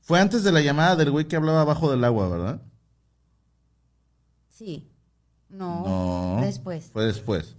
[0.00, 2.60] fue antes de la llamada del güey que hablaba abajo del agua, ¿verdad?
[4.48, 4.90] Sí.
[5.48, 5.84] No.
[5.84, 6.44] No.
[6.44, 6.90] Después.
[6.92, 7.56] Fue después.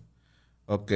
[0.68, 0.92] Ok.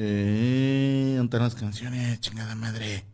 [0.00, 2.20] Eh, ¿Dónde están las canciones?
[2.20, 3.04] Chingada madre.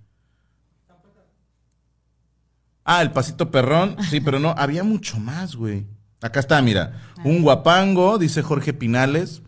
[2.84, 3.96] Ah, el pasito perrón.
[4.10, 5.86] Sí, pero no, había mucho más, güey.
[6.20, 7.00] Acá está, mira.
[7.24, 9.42] Un guapango, dice Jorge Pinales.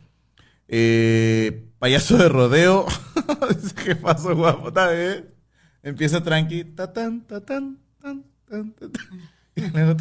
[0.69, 2.87] Eh, payaso de rodeo.
[3.63, 4.71] dice que pasó guapo.
[4.73, 5.31] Bien.
[5.83, 6.65] Empieza tranqui.
[6.65, 9.37] Ta tan, ta tan, tan, tan, ta, tan.
[9.55, 9.97] Y luego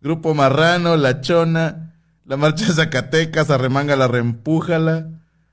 [0.00, 1.94] Grupo Marrano, La Chona,
[2.24, 5.08] La Marcha de Zacatecas, Arremanga la Reempújala,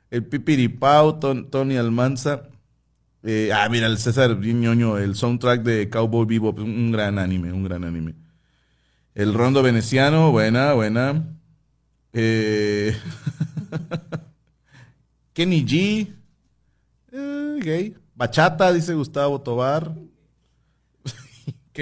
[0.09, 2.43] El Pipiripao, Ton- Tony Almanza.
[3.23, 7.63] Eh, ah, mira, el César ñoño, el soundtrack de Cowboy Vivo, un gran anime, un
[7.63, 8.15] gran anime.
[9.15, 11.25] El Rondo Veneciano, buena, buena.
[12.13, 12.95] Eh,
[15.33, 16.07] Kenny G,
[17.11, 17.95] eh, gay.
[18.15, 19.93] Bachata, dice Gustavo Tobar.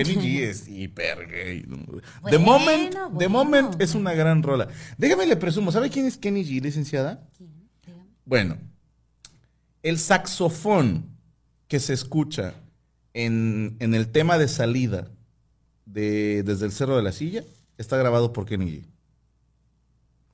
[0.03, 1.63] Kenny G es hiper gay.
[1.67, 1.77] ¿no?
[2.29, 3.29] The Bueno, Moment, The bueno.
[3.29, 4.67] Moment es una gran rola.
[4.97, 7.27] Déjame le presumo, ¿sabe quién es Kenny G, licenciada?
[8.25, 8.57] Bueno,
[9.83, 11.05] el saxofón
[11.67, 12.53] que se escucha
[13.13, 15.11] en, en el tema de salida
[15.85, 17.43] de Desde el Cerro de la Silla
[17.77, 18.85] está grabado por Kenny G.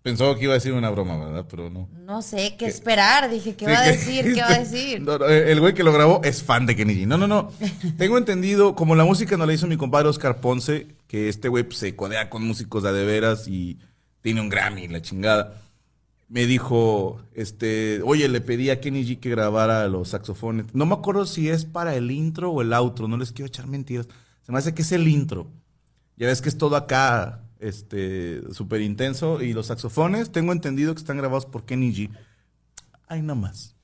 [0.01, 1.45] Pensó que iba a decir una broma, ¿verdad?
[1.47, 1.87] Pero no.
[2.05, 3.29] No sé qué esperar.
[3.29, 4.33] Dije, ¿qué Sí, va a decir?
[4.33, 5.01] ¿Qué va a decir?
[5.01, 7.07] No, no, el güey que lo grabó es fan de Kenny G.
[7.07, 7.51] No, no, no.
[7.97, 11.63] Tengo entendido, como la música nos la hizo mi compadre Oscar Ponce, que este güey
[11.65, 13.77] pues, se codea con músicos de de veras y
[14.21, 15.61] tiene un Grammy, la chingada.
[16.27, 20.65] Me dijo, este, oye, le pedí a Kenny G que grabara los saxofones.
[20.73, 23.67] No me acuerdo si es para el intro o el outro, no les quiero echar
[23.67, 24.07] mentiras.
[24.41, 25.47] Se me hace que es el intro.
[26.17, 29.41] Ya ves que es todo acá, este, súper intenso.
[29.41, 32.09] Y los saxofones, tengo entendido que están grabados por Kenny G.
[33.07, 33.75] Ay, no más.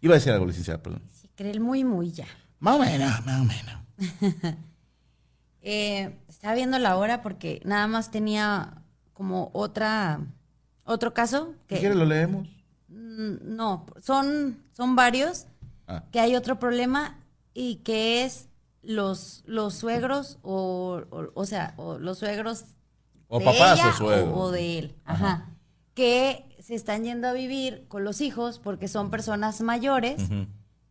[0.00, 1.02] Iba a decir algo, licenciada, perdón.
[1.10, 2.26] Sí, cree el muy, muy ya.
[2.60, 4.58] Más o menos, más o menos.
[5.60, 8.80] Eh, estaba viendo la hora porque nada más tenía
[9.12, 10.20] como otra,
[10.84, 11.52] otro caso.
[11.66, 12.48] Que, quieres lo leemos.
[12.86, 15.46] Mm, no, son, son varios.
[15.88, 16.04] Ah.
[16.12, 17.18] Que hay otro problema
[17.52, 18.48] y que es
[18.82, 22.64] los, los suegros o, o, o sea, o los suegros
[23.28, 24.32] O de papás ella o suegros.
[24.36, 24.94] O, de él.
[25.04, 25.50] Ajá.
[25.94, 30.22] Que se están yendo a vivir con los hijos porque son personas mayores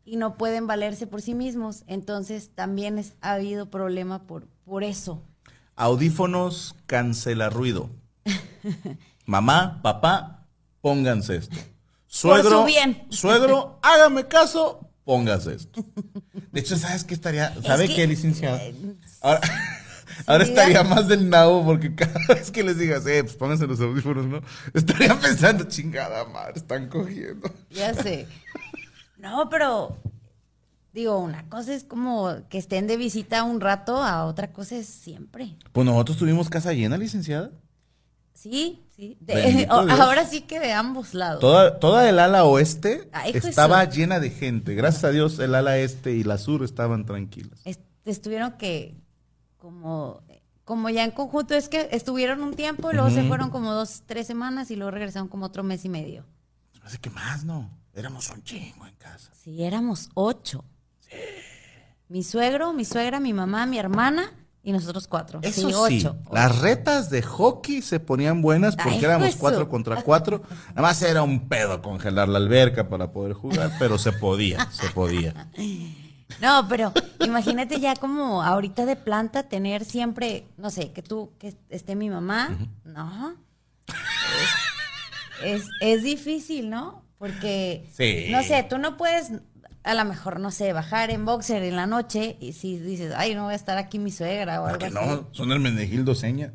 [0.05, 1.83] y no pueden valerse por sí mismos.
[1.87, 5.21] Entonces también es- ha habido problema por, por eso.
[5.75, 7.89] Audífonos cancela ruido.
[9.25, 10.47] Mamá, papá,
[10.81, 11.57] pónganse esto.
[12.07, 13.05] Suegro, su bien.
[13.09, 15.83] suegro, hágame caso, póngase esto.
[16.51, 17.53] De hecho, ¿sabes qué estaría?
[17.61, 18.57] ¿Sabe que, qué, licenciado?
[18.57, 18.73] eh,
[19.21, 19.41] Ahora,
[20.25, 23.79] ahora estaría más del nabo porque cada vez que les digas, eh, pues pónganse los
[23.79, 24.41] audífonos, ¿no?
[24.73, 27.49] Estaría pensando, chingada madre, están cogiendo.
[27.69, 28.27] Ya sé.
[29.17, 29.97] No, pero
[30.93, 34.87] digo, una cosa es como que estén de visita un rato, a otra cosa es
[34.87, 35.55] siempre.
[35.71, 37.51] Pues nosotros tuvimos casa llena, licenciada.
[38.33, 39.17] Sí, sí.
[39.19, 41.39] De- ahora sí que de ambos lados.
[41.39, 44.75] Toda, toda el ala oeste Ay, de estaba llena de gente.
[44.75, 47.59] Gracias a Dios, el ala este y la sur estaban tranquilas.
[47.65, 48.95] Est- estuvieron que
[49.57, 50.21] como
[50.63, 54.27] como ya en conjunto es que estuvieron un tiempo luego se fueron como dos tres
[54.27, 56.25] semanas y luego regresaron como otro mes y medio
[56.83, 57.69] Así que más, ¿no?
[57.93, 59.31] Éramos un chingo en casa.
[59.33, 60.63] sí éramos ocho
[62.09, 64.31] mi suegro mi suegra mi mamá mi hermana
[64.63, 68.97] y nosotros cuatro Eso sí sí, ocho las retas de hockey se ponían buenas porque
[68.99, 70.41] Ay, éramos cuatro contra cuatro.
[70.69, 74.89] Nada más era un pedo congelar la alberca para poder jugar, pero se podía, se
[74.89, 75.49] podía.
[76.41, 81.55] No, pero imagínate ya como ahorita de planta tener siempre, no sé, que tú, que
[81.69, 83.35] esté mi mamá, no.
[85.41, 87.03] Es, es, es difícil, ¿no?
[87.17, 88.27] Porque, Sí.
[88.29, 89.31] no sé, tú no puedes,
[89.83, 93.33] a lo mejor, no sé, bajar en boxer en la noche y si dices, ay,
[93.33, 94.93] no voy a estar aquí mi suegra o algo así.
[94.93, 96.53] no, son el Menegildo Seña.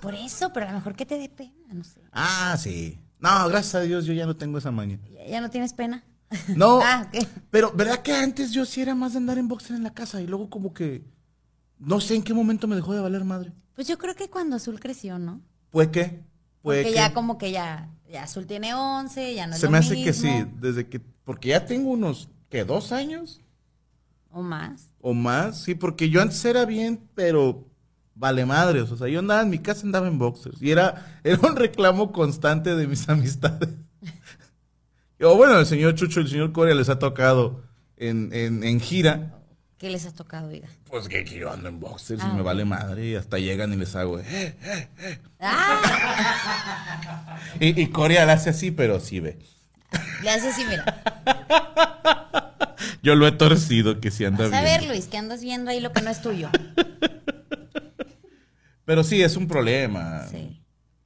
[0.00, 2.00] Por eso, pero a lo mejor que te dé pena, no sé.
[2.12, 3.00] Ah, sí.
[3.20, 4.98] No, gracias a Dios yo ya no tengo esa maña.
[5.12, 6.04] ¿Ya, ya no tienes pena?
[6.56, 7.08] No, Ah,
[7.50, 10.20] pero ¿verdad que antes yo sí era más de andar en boxer en la casa
[10.20, 11.02] y luego como que
[11.78, 13.52] no sé en qué momento me dejó de valer madre?
[13.74, 15.40] Pues yo creo que cuando Azul creció, ¿no?
[15.70, 16.20] ¿Pues qué?
[16.62, 19.72] Pues Porque ya como que ya, ya Azul tiene 11, ya no es Se lo
[19.72, 23.40] me hace que sí, desde que porque ya tengo unos que dos años
[24.30, 24.90] O más.
[25.00, 27.66] o más, sí, porque yo antes era bien, pero
[28.14, 31.38] vale madres, o sea, yo andaba en mi casa andaba en boxers y era era
[31.48, 33.68] un reclamo constante de mis amistades.
[35.22, 37.62] O bueno, el señor Chucho y el señor Corea les ha tocado
[37.96, 39.38] en, en, en gira.
[39.78, 40.68] ¿Qué les ha tocado, oiga?
[40.88, 43.76] Pues que, yo ando en boxers Ah, y me vale madre y hasta llegan y
[43.76, 44.54] les hago, eh.
[45.40, 47.38] ¡Ah!
[47.60, 49.38] Y, y Corea la hace así, pero sí ve.
[50.22, 51.02] Le hace así, mira.
[53.02, 54.80] Yo lo he torcido que sí anda Vas a bien.
[54.80, 56.48] ver, Luis, que andas viendo ahí lo que no es tuyo.
[58.84, 60.26] Pero sí, es un problema.
[60.28, 60.61] Sí.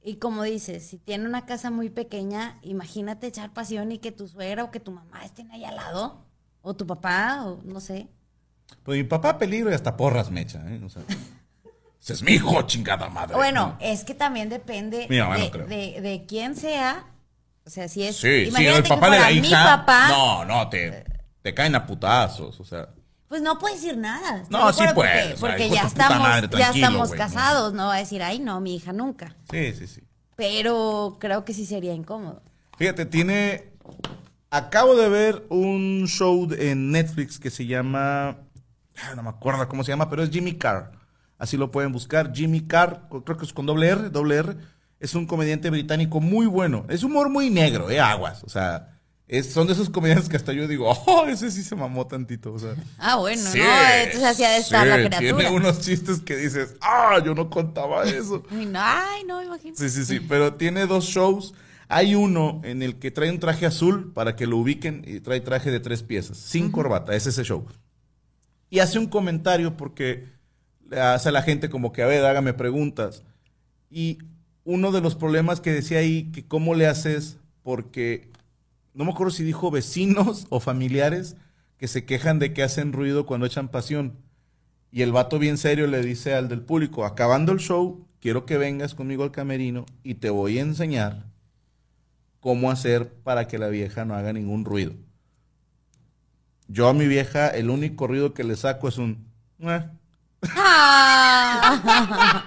[0.07, 4.27] Y como dices, si tiene una casa muy pequeña, imagínate echar pasión y que tu
[4.29, 6.23] suegra o que tu mamá estén ahí al lado.
[6.61, 8.07] O tu papá, o no sé.
[8.83, 10.81] Pues mi papá peligro y hasta porras me echa, ¿eh?
[10.85, 11.01] O sea,
[12.01, 13.35] ese es mi hijo, chingada madre.
[13.35, 17.05] Bueno, es que también depende de, de- de quién sea.
[17.65, 18.15] O sea, si es.
[18.15, 19.77] Sí, sí, el papá de la mi hija.
[19.85, 20.07] papá.
[20.07, 21.03] No, no, te,
[21.41, 22.87] te caen a putazos, o sea.
[23.27, 24.37] Pues no puede decir nada.
[24.37, 27.87] ¿estás No, sí puede, Porque, o sea, porque ya estamos, madre, ya estamos casados, no
[27.87, 29.35] va a decir, ay, no, mi hija nunca.
[29.51, 30.01] Sí, sí, sí.
[30.37, 32.41] Pero creo que sí sería incómodo.
[32.77, 33.73] Fíjate, tiene.
[34.49, 38.29] Acabo de ver un show en Netflix que se llama.
[38.29, 40.91] ah, No me acuerdo cómo se llama, pero es Jimmy Carr.
[41.37, 42.31] Así lo pueden buscar.
[42.33, 44.55] Jimmy Carr, creo que es con doble R, doble R.
[44.99, 46.85] Es un comediante británico muy bueno.
[46.87, 47.99] Es humor muy negro, ¿eh?
[47.99, 48.43] Aguas.
[48.43, 48.96] O sea,
[49.27, 52.53] es- son de esos comediantes que hasta yo digo, oh, ese sí se mamó tantito.
[52.53, 53.65] O sea, Ah, bueno, sí, no,
[54.03, 55.19] entonces así ha de estar sí, la criatura.
[55.19, 58.43] Tiene unos chistes que dices, ah, yo no contaba eso.
[58.51, 59.89] Ay, no, ay, no, imagínate.
[59.89, 61.53] Sí, sí, sí, pero tiene dos shows.
[61.89, 65.39] Hay uno en el que trae un traje azul para que lo ubiquen y trae
[65.39, 67.65] traje de tres piezas, sin corbata, es ese show.
[68.69, 70.25] Y hace un comentario porque
[70.89, 73.23] le hace a la gente como que, a ver, hágame preguntas.
[73.89, 74.17] Y
[74.65, 78.29] uno de los problemas que decía ahí, que cómo le haces, porque
[78.97, 81.37] no me acuerdo si dijo vecinos o familiares
[81.77, 84.17] que se quejan de que hacen ruido cuando echan pasión.
[84.91, 88.57] Y el vato bien serio le dice al del público, acabando el show, quiero que
[88.57, 91.27] vengas conmigo al camerino y te voy a enseñar
[92.39, 94.93] cómo hacer para que la vieja no haga ningún ruido.
[96.67, 99.27] Yo a mi vieja, el único ruido que le saco es un...
[99.61, 99.91] Ah.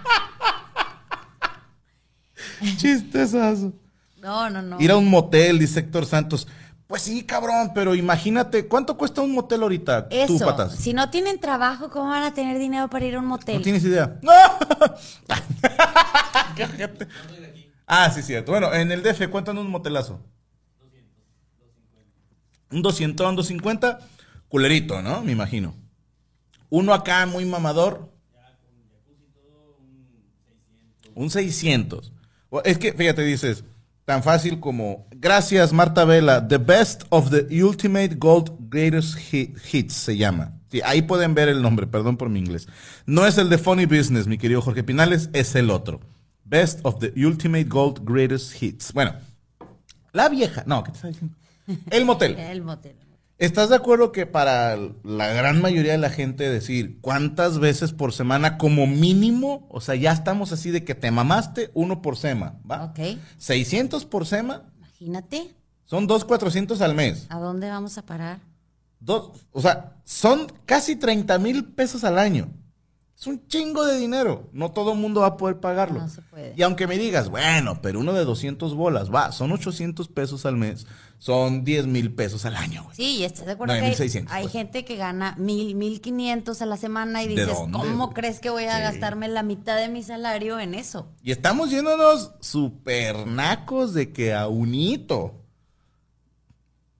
[2.76, 3.72] Chistesazo.
[4.20, 4.80] No, no, no.
[4.80, 6.46] Ir a un motel, dice Héctor Santos.
[6.86, 10.08] Pues sí, cabrón, pero imagínate, ¿cuánto cuesta un motel ahorita?
[10.08, 10.74] Tú, Eso, patas.
[10.74, 13.56] si no tienen trabajo, ¿cómo van a tener dinero para ir a un motel?
[13.56, 14.18] No tienes idea.
[16.56, 17.06] Qué ojete.
[17.86, 18.50] ah, sí, cierto.
[18.50, 20.20] Bueno, en el DF, ¿cuánto en un motelazo?
[22.72, 23.98] Un 200, un 250,
[24.48, 25.22] culerito, ¿no?
[25.22, 25.74] Me imagino.
[26.70, 28.12] Uno acá muy mamador.
[31.14, 32.12] Un 600.
[32.48, 33.64] O- Es que, fíjate, dices,
[34.10, 39.94] tan fácil como, gracias Marta Vela, The Best of the Ultimate Gold Greatest Hit- Hits
[39.94, 40.52] se llama.
[40.68, 42.66] Sí, ahí pueden ver el nombre, perdón por mi inglés.
[43.06, 46.00] No es el de Funny Business, mi querido Jorge Pinales, es el otro.
[46.44, 48.92] Best of the Ultimate Gold Greatest Hits.
[48.92, 49.14] Bueno,
[50.12, 51.36] la vieja, no, ¿qué te está diciendo?
[51.92, 52.36] El motel.
[52.38, 52.96] El motel.
[53.40, 58.12] ¿Estás de acuerdo que para la gran mayoría de la gente decir cuántas veces por
[58.12, 62.60] semana como mínimo, o sea, ya estamos así de que te mamaste uno por sema,
[62.70, 62.84] ¿va?
[62.84, 63.18] Ok.
[63.38, 65.54] 600 por sema Imagínate,
[65.86, 67.26] son 2,400 al mes.
[67.30, 68.40] ¿a dónde vamos a parar?
[69.00, 72.50] Dos, o sea, son casi 30 mil pesos al año.
[73.20, 74.48] Es un chingo de dinero.
[74.54, 76.00] No todo el mundo va a poder pagarlo.
[76.00, 76.54] No se puede.
[76.56, 80.56] Y aunque me digas, bueno, pero uno de 200 bolas, va, son 800 pesos al
[80.56, 80.86] mes,
[81.18, 82.82] son 10 mil pesos al año.
[82.84, 82.96] güey.
[82.96, 84.52] Sí, y estás de acuerdo que hay, 1600, hay pues.
[84.54, 88.14] gente que gana mil, mil quinientos a la semana y ¿De dices, ¿cómo güey?
[88.14, 88.82] crees que voy a Sí.
[88.84, 91.06] gastarme la mitad de mi salario en eso?
[91.22, 95.39] Y estamos yéndonos super nacos de que a unito.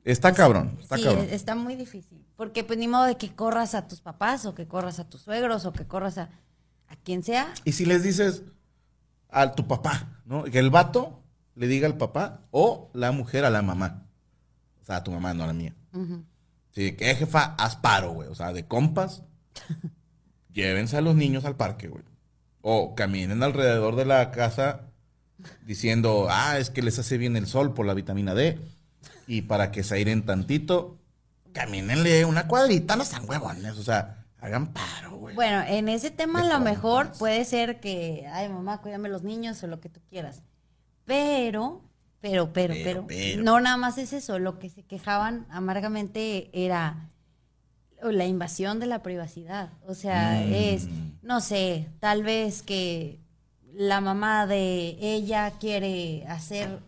[0.05, 1.25] Está cabrón, está sí, cabrón.
[1.27, 2.25] es- está muy difícil.
[2.37, 5.21] Porque pues ni modo de que corras a tus papás o que corras a tus
[5.23, 6.31] suegros o que corras a,
[6.89, 7.53] a quien sea.
[7.65, 8.43] Y si les dices
[9.29, 10.45] a tu papá, ¿no?
[10.45, 11.23] Que el vato
[11.55, 14.07] le diga al papá o la mujer a la mamá.
[14.81, 15.75] O sea, a tu mamá, no a la mía.
[15.93, 16.25] Ujú.
[16.71, 18.29] Sí, que jefa, haz paro, güey.
[18.29, 19.23] O sea, de compas,
[20.53, 22.05] llévense a los niños al parque, güey.
[22.63, 24.83] O caminen alrededor de la casa
[25.67, 28.59] diciendo, ah, es que les hace bien el sol por la vitamina D.
[29.27, 30.99] Y para que se airen tantito,
[31.53, 33.77] camínenle una cuadrita, no sean huevones.
[33.79, 35.35] O sea, hagan paro, güey.
[35.35, 39.63] Bueno, en ese tema a lo mejor puede ser que, ay mamá, cuídame los niños
[39.63, 40.43] o lo que tú quieras.
[41.05, 41.83] Pero,
[42.21, 43.43] pero, pero, Pero, pero, pero.
[43.43, 44.39] no nada más es eso.
[44.39, 47.11] Lo que se quejaban amargamente era
[48.03, 49.71] la invasión de la privacidad.
[49.87, 50.53] O sea, Mm.
[50.53, 50.89] es,
[51.23, 53.21] no sé, tal vez que
[53.73, 56.81] la mamá de ella quiere hacer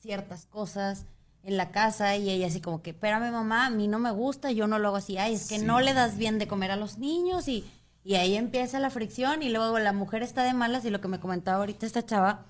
[0.00, 1.06] ciertas cosas
[1.44, 4.50] en la casa y ella así como que, espérame mamá, a mí no me gusta,
[4.50, 6.76] yo no lo hago así, ay, es que no le das bien de comer a
[6.76, 7.64] los niños y,
[8.02, 11.08] y ahí empieza la fricción y luego la mujer está de malas y lo que
[11.08, 12.46] me comentaba ahorita esta chava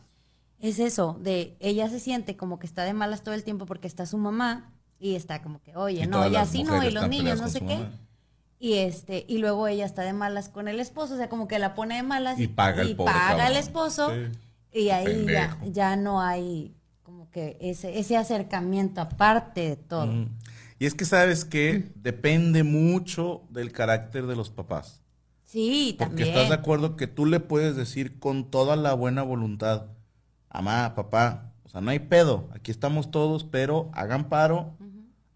[0.61, 3.87] es eso, de ella se siente como que está de malas todo el tiempo porque
[3.89, 7.09] está su mamá y está como que, oye, Y no, y así no, y los
[7.09, 7.77] niños, no sé qué.
[7.77, 7.91] mamá.
[8.61, 11.59] Y este, y luego ella está de malas con el esposo, o sea, como que
[11.59, 13.47] la pone de malas Y paga el pobre paga cabrón.
[13.49, 14.11] el esposo.
[14.15, 14.81] Sí.
[14.81, 16.74] Y ahí ya, ya no hay
[17.05, 20.07] como que ese, ese acercamiento aparte de todo.
[20.07, 20.31] Mm.
[20.79, 25.03] Y es que sabes que depende mucho del carácter de los papás.
[25.45, 26.29] Sí, Porque también.
[26.31, 29.87] estás de acuerdo que tú le puedes decir con toda la buena voluntad,
[30.53, 34.75] mamá, papá, o sea, no hay pedo, aquí estamos todos, pero hagan paro,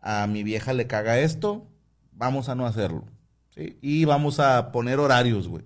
[0.01, 1.69] a mi vieja le caga esto,
[2.11, 3.05] vamos a no hacerlo,
[3.55, 3.79] ¿sí?
[3.81, 5.65] Y vamos a poner horarios, güey.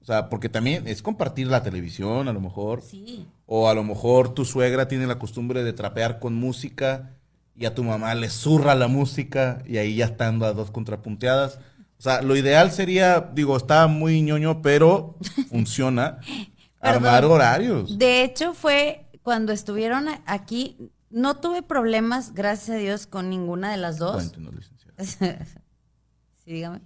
[0.00, 2.82] O sea, porque también es compartir la televisión, a lo mejor.
[2.82, 3.28] Sí.
[3.54, 7.10] O a lo mejor tu suegra tiene la costumbre de trapear con música
[7.54, 11.58] y a tu mamá le zurra la música y ahí ya están las dos contrapunteadas.
[11.98, 15.18] O sea, lo ideal sería, digo, está muy ñoño, pero
[15.50, 16.20] funciona.
[16.80, 17.98] Armar horarios.
[17.98, 23.76] De hecho, fue cuando estuvieron aquí, no tuve problemas, gracias a Dios, con ninguna de
[23.76, 24.14] las dos.
[24.14, 24.96] Cuéntenos, licenciado.
[26.42, 26.80] sí, dígame.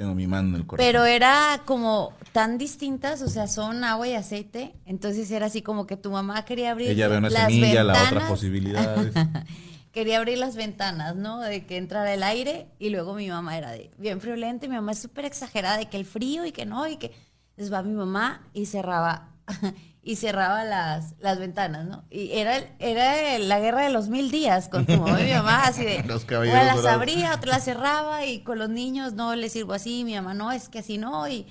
[0.00, 0.86] Tengo mi mano en el corazón.
[0.90, 4.74] Pero era como tan distintas, o sea, son agua y aceite.
[4.86, 7.92] Entonces era así como que tu mamá quería abrir Ella ve una las semilla, la
[7.92, 8.30] otra ventanas.
[8.30, 8.96] posibilidad.
[9.92, 11.40] quería abrir las ventanas, ¿no?
[11.40, 14.76] De que entrara el aire y luego mi mamá era de bien friolenta, y mi
[14.76, 17.12] mamá es súper exagerada de que el frío y que no, y que
[17.50, 19.34] entonces va mi mamá y cerraba
[20.02, 22.04] y cerraba las, las ventanas, ¿no?
[22.10, 25.64] Y era, era la guerra de los mil días con tu mamá y mi mamá,
[25.64, 29.52] así de Los una las abría, otra las cerraba y con los niños no les
[29.52, 31.46] sirvo así, mi mamá no, es que así no, y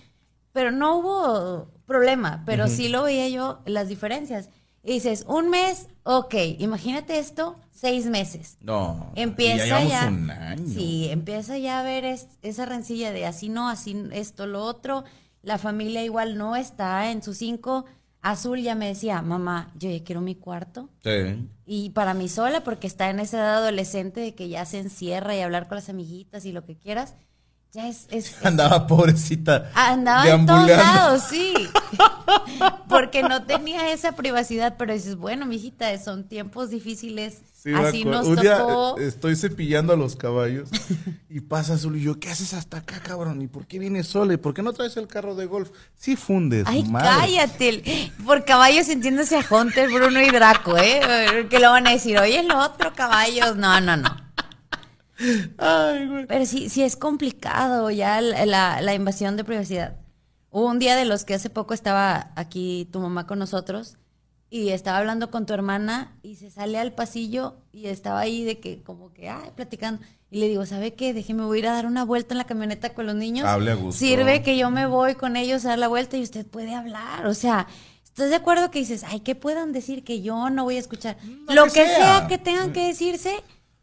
[0.52, 4.50] pero no hubo problema, pero sí lo veía yo las diferencias.
[4.82, 8.58] Y dices, un mes, ok, imagínate esto, seis meses.
[8.62, 9.12] No.
[9.16, 9.88] Empieza ya.
[10.04, 10.08] ya.
[10.08, 10.68] un año.
[10.68, 15.04] Sí, empieza ya a ver es- esa rencilla de así no, así esto, lo otro.
[15.43, 17.86] La familia igual no está en sus cinco.
[18.22, 20.89] Azul ya me decía, mamá, yo ya quiero mi cuarto.
[21.03, 21.47] Sí.
[21.65, 25.36] Y para mí sola, porque está en esa edad adolescente de que ya se encierra
[25.36, 27.15] y hablar con las amiguitas y lo que quieras.
[27.74, 28.07] Ya es...
[28.09, 29.70] es- es- Andaba pobrecita.
[29.76, 31.53] Andaba en todos lados, sí.
[32.89, 37.41] Porque no tenía esa privacidad, pero dices, bueno, mijita, son tiempos difíciles.
[37.61, 38.97] Sí, Así nos Un día tocó.
[38.99, 40.70] eh, estoy cepillando a los caballos
[41.30, 43.41] y pasa Azul y yo, ¿qué haces hasta acá, cabrón?
[43.41, 44.34] ¿Y por qué vienes sola?
[44.34, 45.70] ¿Y por qué no traes el carro de golf?
[45.97, 47.09] Sí fundes, Ay, madre.
[47.20, 48.11] cállate.
[48.26, 51.47] Por caballos entiéndase a Hunter, Bruno y Draco, ¿eh?
[51.49, 53.57] Que lo van a decir, oye, el otro caballos.
[53.57, 54.09] No, no, no.
[55.57, 56.26] Ay, güey.
[56.28, 59.97] Pero sí, sí es complicado ya la, la- la invasión de privacidad.
[60.51, 63.97] Hubo un día de los que hace poco estaba aquí tu mamá con nosotros
[64.49, 68.59] y estaba hablando con tu hermana y se sale al pasillo y estaba ahí de
[68.59, 70.01] que como que, ay, platicando.
[70.32, 71.13] Y le digo, ¿sabe qué?
[71.13, 73.45] Déjeme, voy a ir a dar una vuelta en la camioneta con los niños.
[73.47, 73.99] Hable a gusto.
[73.99, 77.26] Sirve que yo me voy con ellos a dar la vuelta y usted puede hablar.
[77.28, 77.67] O sea,
[78.03, 81.17] ¿estás de acuerdo que dices, ay, que puedan decir que yo no voy a escuchar?
[81.47, 82.20] Lo Lo que que sea.
[82.20, 83.36] sea que tengan que decirse,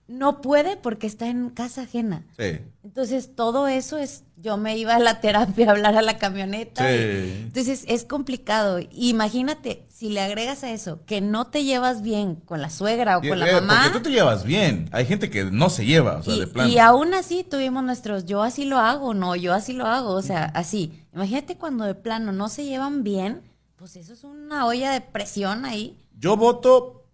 [0.08, 2.24] no puede porque está en casa ajena.
[2.38, 2.60] Sí.
[2.84, 6.86] Entonces, todo eso es, yo me iba a la terapia a hablar a la camioneta.
[6.88, 6.94] Sí.
[6.94, 8.78] y- entonces, es complicado.
[8.92, 13.24] Imagínate, si le agregas a eso que no te llevas bien con la suegra o
[13.24, 13.80] Y- con la eh, mamá.
[13.82, 14.88] Porque tú te llevas bien.
[14.92, 16.68] Hay gente que no se lleva, o sea, y, de plano.
[16.70, 20.22] y aún así tuvimos nuestros, yo así lo hago, no, yo así lo hago, o
[20.22, 21.02] sea, así.
[21.14, 23.40] Imagínate cuando de plano no se llevan bien,
[23.76, 25.98] pues eso es una olla de presión ahí.
[26.18, 27.04] Yo voto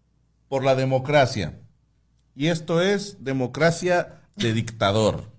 [0.49, 1.59] por la democracia.
[2.35, 5.31] Y esto es democracia de dictador.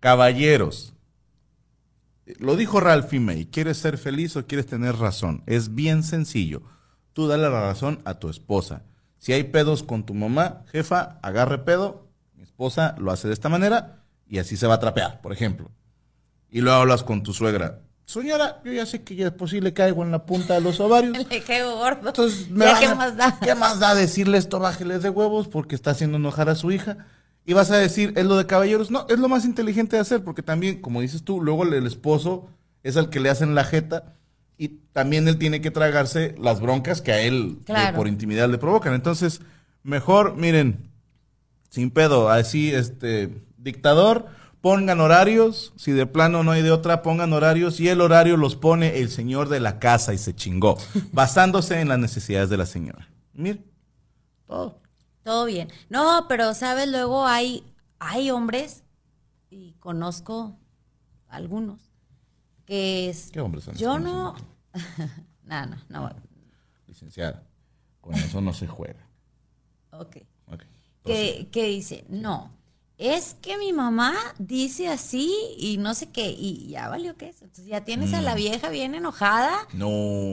[0.00, 0.94] Caballeros.
[2.38, 3.46] Lo dijo Ralphie May.
[3.46, 5.42] ¿Quieres ser feliz o quieres tener razón?
[5.46, 6.62] Es bien sencillo.
[7.12, 8.82] Tú dale la razón a tu esposa.
[9.18, 12.08] Si hay pedos con tu mamá, jefa, agarre pedo.
[12.34, 15.70] Mi esposa lo hace de esta manera y así se va a trapear, por ejemplo.
[16.50, 17.80] Y luego hablas con tu suegra.
[18.06, 21.18] Señora, yo ya sé que ya es posible caigo en la punta de los ovarios.
[21.30, 22.08] Le caigo gordo.
[22.08, 23.38] Entonces, me ¿qué más da?
[23.38, 24.58] ¿Qué más da decirle esto?
[24.58, 26.98] Bájele de huevos porque está haciendo enojar a su hija.
[27.44, 28.90] Y vas a decir, es lo de caballeros.
[28.90, 31.86] No, es lo más inteligente de hacer porque también, como dices tú, luego el, el
[31.86, 32.48] esposo
[32.82, 34.14] es al que le hacen la jeta
[34.58, 38.58] y también él tiene que tragarse las broncas que a él eh, por intimidad le
[38.58, 38.94] provocan.
[38.94, 39.40] Entonces,
[39.82, 40.90] mejor, miren,
[41.68, 44.26] sin pedo, así, este, dictador,
[44.60, 48.56] pongan horarios, si de plano no hay de otra, pongan horarios y el horario los
[48.56, 50.76] pone el señor de la casa y se chingó,
[51.12, 53.08] basándose en las necesidades de la señora.
[53.32, 53.64] Mire,
[54.46, 54.80] todo.
[55.22, 55.72] Todo bien.
[55.88, 57.64] No, pero sabes, luego hay,
[57.98, 58.84] hay hombres,
[59.50, 60.58] y conozco
[61.28, 61.90] algunos,
[62.64, 63.30] que es...
[63.32, 64.34] ¿Qué hombres son Yo no...
[65.44, 66.10] no, no, no.
[66.86, 67.42] Licenciada,
[68.00, 69.04] con eso no se juega.
[69.90, 70.18] Ok.
[70.46, 70.62] Ok.
[71.04, 72.55] Que, que dice, no,
[72.98, 77.44] es que mi mamá dice así y no sé qué, y ya valió que eso.
[77.44, 78.36] Entonces ya tienes a la Mm.
[78.36, 79.88] vieja bien enojada No.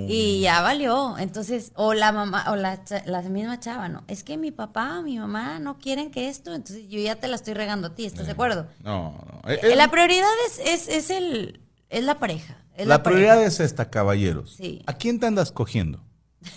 [0.08, 1.18] y ya valió.
[1.18, 5.00] Entonces, o la mamá, o la, cha- la misma chava, no, es que mi papá
[5.00, 7.96] o mi mamá no quieren que esto, entonces yo ya te la estoy regando a
[7.96, 8.68] ti, ¿estás de acuerdo?
[8.82, 9.12] No,
[9.44, 9.50] no.
[9.52, 11.60] Eh, Eh, eh, la prioridad es, es, es el,
[11.90, 12.58] es la pareja.
[12.78, 13.48] es la prioridad pareja.
[13.48, 14.56] es esta, caballeros.
[14.56, 14.82] Sí.
[14.86, 16.02] ¿A quién te andas cogiendo?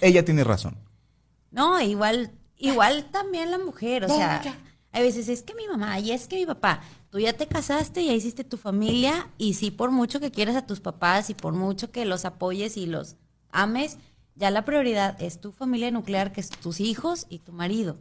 [0.00, 0.78] Ella tiene razón.
[1.50, 4.40] No, igual, igual también la mujer, o sea,
[4.97, 6.80] hay veces es que mi mamá y es que mi papá,
[7.11, 10.66] tú ya te casaste, ya hiciste tu familia y sí por mucho que quieras a
[10.66, 13.16] tus papás y por mucho que los apoyes y los
[13.51, 13.99] ames,
[14.36, 17.99] ya la prioridad es tu familia nuclear, que es tus hijos y tu marido.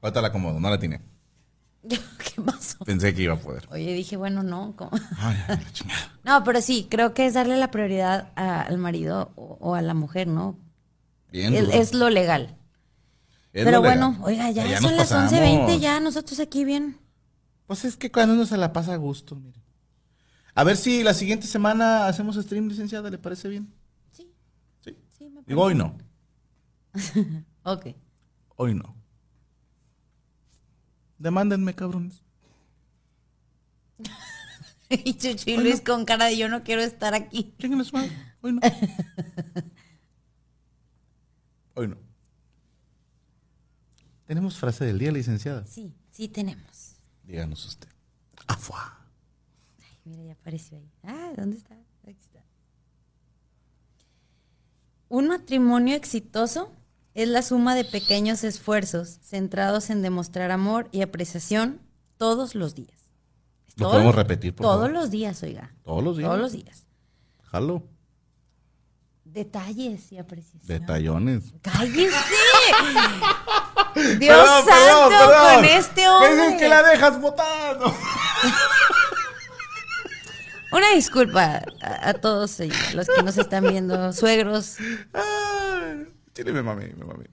[0.00, 1.00] Ahorita la acomodo, no la tiene.
[1.88, 2.84] ¿Qué pasó?
[2.84, 3.66] Pensé que iba a poder.
[3.70, 4.90] Oye, dije, bueno, no, ¿cómo?
[5.18, 5.36] Ay.
[6.24, 9.82] No, pero sí, creo que es darle la prioridad a- al marido o, o a
[9.82, 10.56] la mujer, ¿no?
[11.30, 12.56] Bien Es, es lo legal.
[13.54, 13.98] Es pero legal.
[13.98, 15.32] bueno, oiga, ya, son las pasamos.
[15.32, 16.98] 11.20, ya nosotros aquí bien.
[17.66, 19.58] Pues es que cuando uno se la pasa a gusto, mire.
[20.56, 23.72] A ver si la siguiente semana hacemos stream, licenciada, ¿le parece bien?
[24.12, 24.30] Sí,
[24.80, 24.98] Sí.
[25.16, 25.96] sí, me Digo, hoy no.
[27.62, 27.86] Ok.
[28.56, 28.94] Hoy no.
[31.18, 32.22] Demándenme, cabrones.
[34.90, 37.54] Y Chucho y Luis con cara de yo no quiero estar aquí.
[38.42, 38.60] Hoy no.
[41.74, 41.96] Hoy no.
[44.26, 45.66] Tenemos frase del día, licenciada.
[45.66, 46.96] Sí, sí tenemos.
[47.24, 47.88] Díganos usted.
[48.46, 48.98] Afua.
[49.80, 50.90] Ay, mira, ya apareció ahí.
[51.02, 51.74] Ah, ¿dónde está?
[52.04, 52.42] Aquí está.
[55.08, 56.72] Un matrimonio exitoso
[57.14, 61.80] es la suma de pequeños esfuerzos centrados en demostrar amor y apreciación
[62.16, 62.90] todos los días.
[63.76, 64.90] ¿Lo Todos- podemos repetir, por Todos favor?
[64.92, 65.74] los días, oiga.
[65.82, 66.28] Todos los días.
[66.28, 66.86] Todos los días.
[67.42, 67.82] Jalo.
[69.34, 70.62] Detalles y apreciación.
[70.64, 71.52] Detallones.
[71.60, 72.14] ¡Cállese!
[74.20, 75.16] Dios santo
[75.56, 76.48] con este hombre.
[76.50, 77.86] Es que la dejas votando.
[80.72, 82.60] Una disculpa a, a todos
[82.94, 84.76] los que nos están viendo, suegros.
[86.32, 87.24] Chile me mamé, me mamé.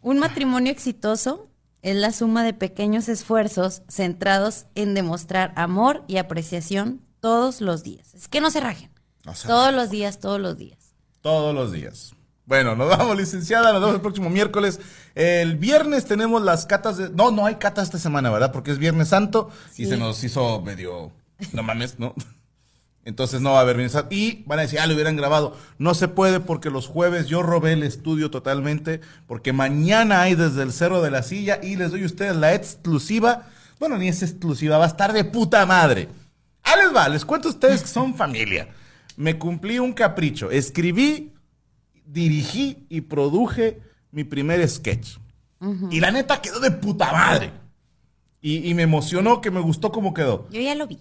[0.00, 1.50] Un matrimonio exitoso
[1.82, 8.14] es la suma de pequeños esfuerzos centrados en demostrar amor y apreciación todos los días.
[8.14, 8.90] Es que no se rajen.
[9.26, 10.81] No se todos los días, todos los días.
[11.22, 12.14] Todos los días.
[12.46, 13.72] Bueno, nos vamos, licenciada.
[13.72, 14.80] Nos vemos el próximo miércoles.
[15.14, 17.10] El viernes tenemos las catas de.
[17.10, 18.50] No, no hay catas esta semana, ¿verdad?
[18.52, 21.12] Porque es Viernes Santo y se nos hizo medio.
[21.52, 22.14] No mames, ¿no?
[23.04, 24.14] Entonces no va a haber Viernes Santo.
[24.14, 25.56] Y van a decir, ah, lo hubieran grabado.
[25.78, 29.00] No se puede porque los jueves yo robé el estudio totalmente.
[29.28, 32.54] Porque mañana hay desde el Cerro de la Silla y les doy a ustedes la
[32.54, 33.48] exclusiva.
[33.78, 36.08] Bueno, ni es exclusiva, va a estar de puta madre.
[36.64, 38.68] Ahí les va, les cuento a ustedes que son familia.
[39.16, 40.50] Me cumplí un capricho.
[40.50, 41.32] Escribí
[42.06, 43.80] dirigí y produje
[44.10, 45.16] mi primer sketch.
[45.90, 47.52] Y la neta quedó de puta madre.
[48.40, 50.48] Y, y me emocionó que me gustó cómo quedó.
[50.50, 50.98] Yo ya lo vi.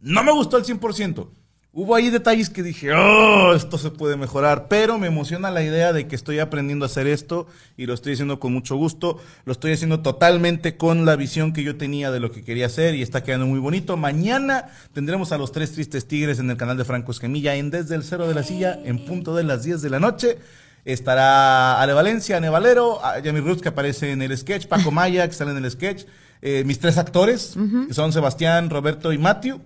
[0.00, 1.28] No me gustó al 100%.
[1.72, 5.92] Hubo ahí detalles que dije, oh, esto se puede mejorar, pero me emociona la idea
[5.92, 9.20] de que estoy aprendiendo a hacer esto y lo estoy haciendo con mucho gusto.
[9.44, 12.96] Lo estoy haciendo totalmente con la visión que yo tenía de lo que quería hacer
[12.96, 13.96] y está quedando muy bonito.
[13.96, 17.94] Mañana tendremos a los tres tristes tigres en el canal de Franco Escamilla en Desde
[17.94, 20.38] el Cero de la Silla en punto de las 10 de la noche.
[20.84, 25.34] Estará Ale Valencia, Ane Valero, Yami Roots que aparece en el sketch, Paco Maya que
[25.34, 26.02] sale en el sketch,
[26.42, 27.56] eh, mis tres actores,
[27.86, 29.60] que son Sebastián, Roberto y Matthew.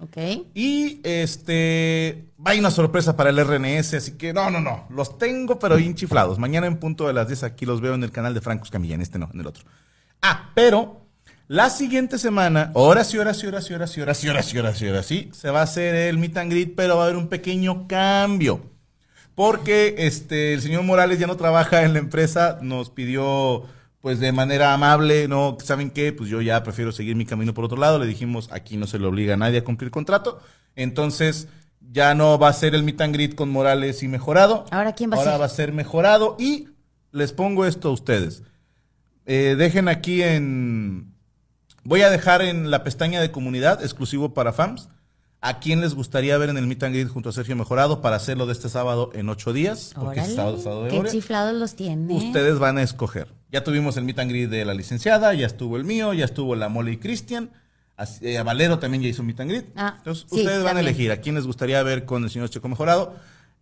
[0.00, 0.16] Ok.
[0.54, 5.58] Y este hay una sorpresa para el RNS, así que no, no, no, los tengo
[5.58, 6.38] pero bien chiflados.
[6.38, 8.94] Mañana en punto de las 10 aquí los veo en el canal de Franco Escamilla,
[8.94, 9.64] en este no, en el otro.
[10.22, 11.02] Ah, pero
[11.48, 14.58] la siguiente semana, horas y horas y horas y horas y horas y horas y
[14.58, 17.04] horas y horas, sí, se va a hacer el meet and greet, pero va a
[17.06, 18.60] haber un pequeño cambio.
[19.34, 23.64] Porque este el señor Morales ya no trabaja en la empresa, nos pidió
[24.00, 26.12] pues de manera amable, no, ¿saben qué?
[26.12, 27.98] Pues yo ya prefiero seguir mi camino por otro lado.
[27.98, 30.40] Le dijimos, aquí no se le obliga a nadie a cumplir contrato.
[30.76, 31.48] Entonces,
[31.80, 34.64] ya no va a ser el meet and greet con Morales y mejorado.
[34.70, 35.40] Ahora, ¿quién va a Ahora ser?
[35.40, 36.36] va a ser mejorado.
[36.38, 36.68] Y
[37.10, 38.42] les pongo esto a ustedes.
[39.26, 41.14] Eh, dejen aquí en...
[41.84, 44.90] Voy a dejar en la pestaña de comunidad, exclusivo para fans,
[45.40, 48.16] a quién les gustaría ver en el meet and greet junto a Sergio Mejorado para
[48.16, 49.92] hacerlo de este sábado en ocho días.
[49.94, 51.12] Porque es sábado, sábado de Qué gloria.
[51.12, 52.12] chiflados los tiene.
[52.12, 53.28] Ustedes van a escoger.
[53.52, 56.54] Ya tuvimos el meet and greet de la licenciada, ya estuvo el mío, ya estuvo
[56.56, 57.50] la Mole y Cristian.
[57.96, 59.66] Así- eh, Valero también ya hizo meet and greet.
[59.76, 60.86] Ah, Entonces, sí, ustedes van a también.
[60.88, 63.14] elegir a quién les gustaría ver con el señor Checo Mejorado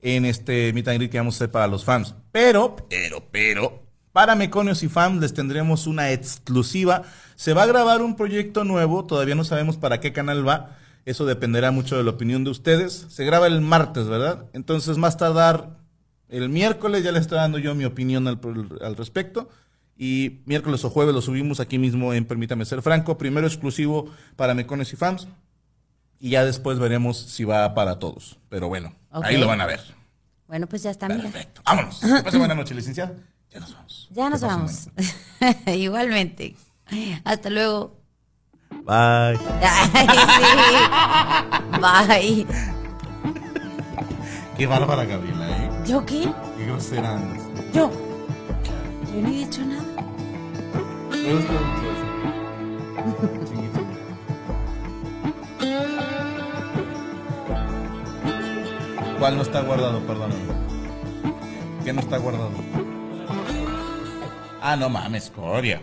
[0.03, 2.15] en este meet and greet que vamos a hacer para los fans.
[2.33, 3.83] Pero, pero, pero,
[4.13, 7.03] para Meconios y fans les tendremos una exclusiva.
[7.35, 10.79] Se va a grabar un proyecto nuevo, todavía no sabemos para qué canal va.
[11.07, 13.07] Eso dependerá mucho de la opinión de ustedes.
[13.09, 14.47] Se graba el martes, ¿verdad?
[14.53, 15.79] Entonces, más tardar
[16.29, 18.39] el miércoles ya le estoy dando yo mi opinión al,
[18.83, 19.49] al respecto.
[19.97, 23.17] Y miércoles o jueves lo subimos aquí mismo en Permítame Ser Franco.
[23.17, 25.29] Primero exclusivo para Mecones y fans.
[26.19, 28.39] Y ya después veremos si va para todos.
[28.49, 29.81] Pero bueno, ahí lo van a ver.
[30.49, 31.23] Bueno, pues ya está, mira.
[31.23, 31.63] Perfecto.
[31.65, 32.01] Vámonos.
[32.01, 33.15] Que pase buena noche, licenciada.
[33.51, 34.09] Ya nos vamos.
[34.11, 34.89] Ya nos vamos.
[35.67, 36.57] Igualmente.
[37.25, 38.01] Hasta luego.
[38.87, 38.95] Bye.
[38.95, 40.07] Ay,
[42.15, 42.47] sí.
[42.47, 42.47] Bye.
[44.57, 45.71] Qué bárbara, Gabriela, ¿eh?
[45.85, 46.33] ¿Yo qué?
[46.57, 47.43] Qué grosera andas.
[47.75, 47.91] Yo.
[49.13, 49.83] Yo ni he dicho nada.
[59.19, 59.99] ¿Cuál no está guardado?
[60.07, 60.43] Perdóname.
[61.85, 62.53] ¿Qué no está guardado?
[64.63, 65.83] Ah, no mames, Coria.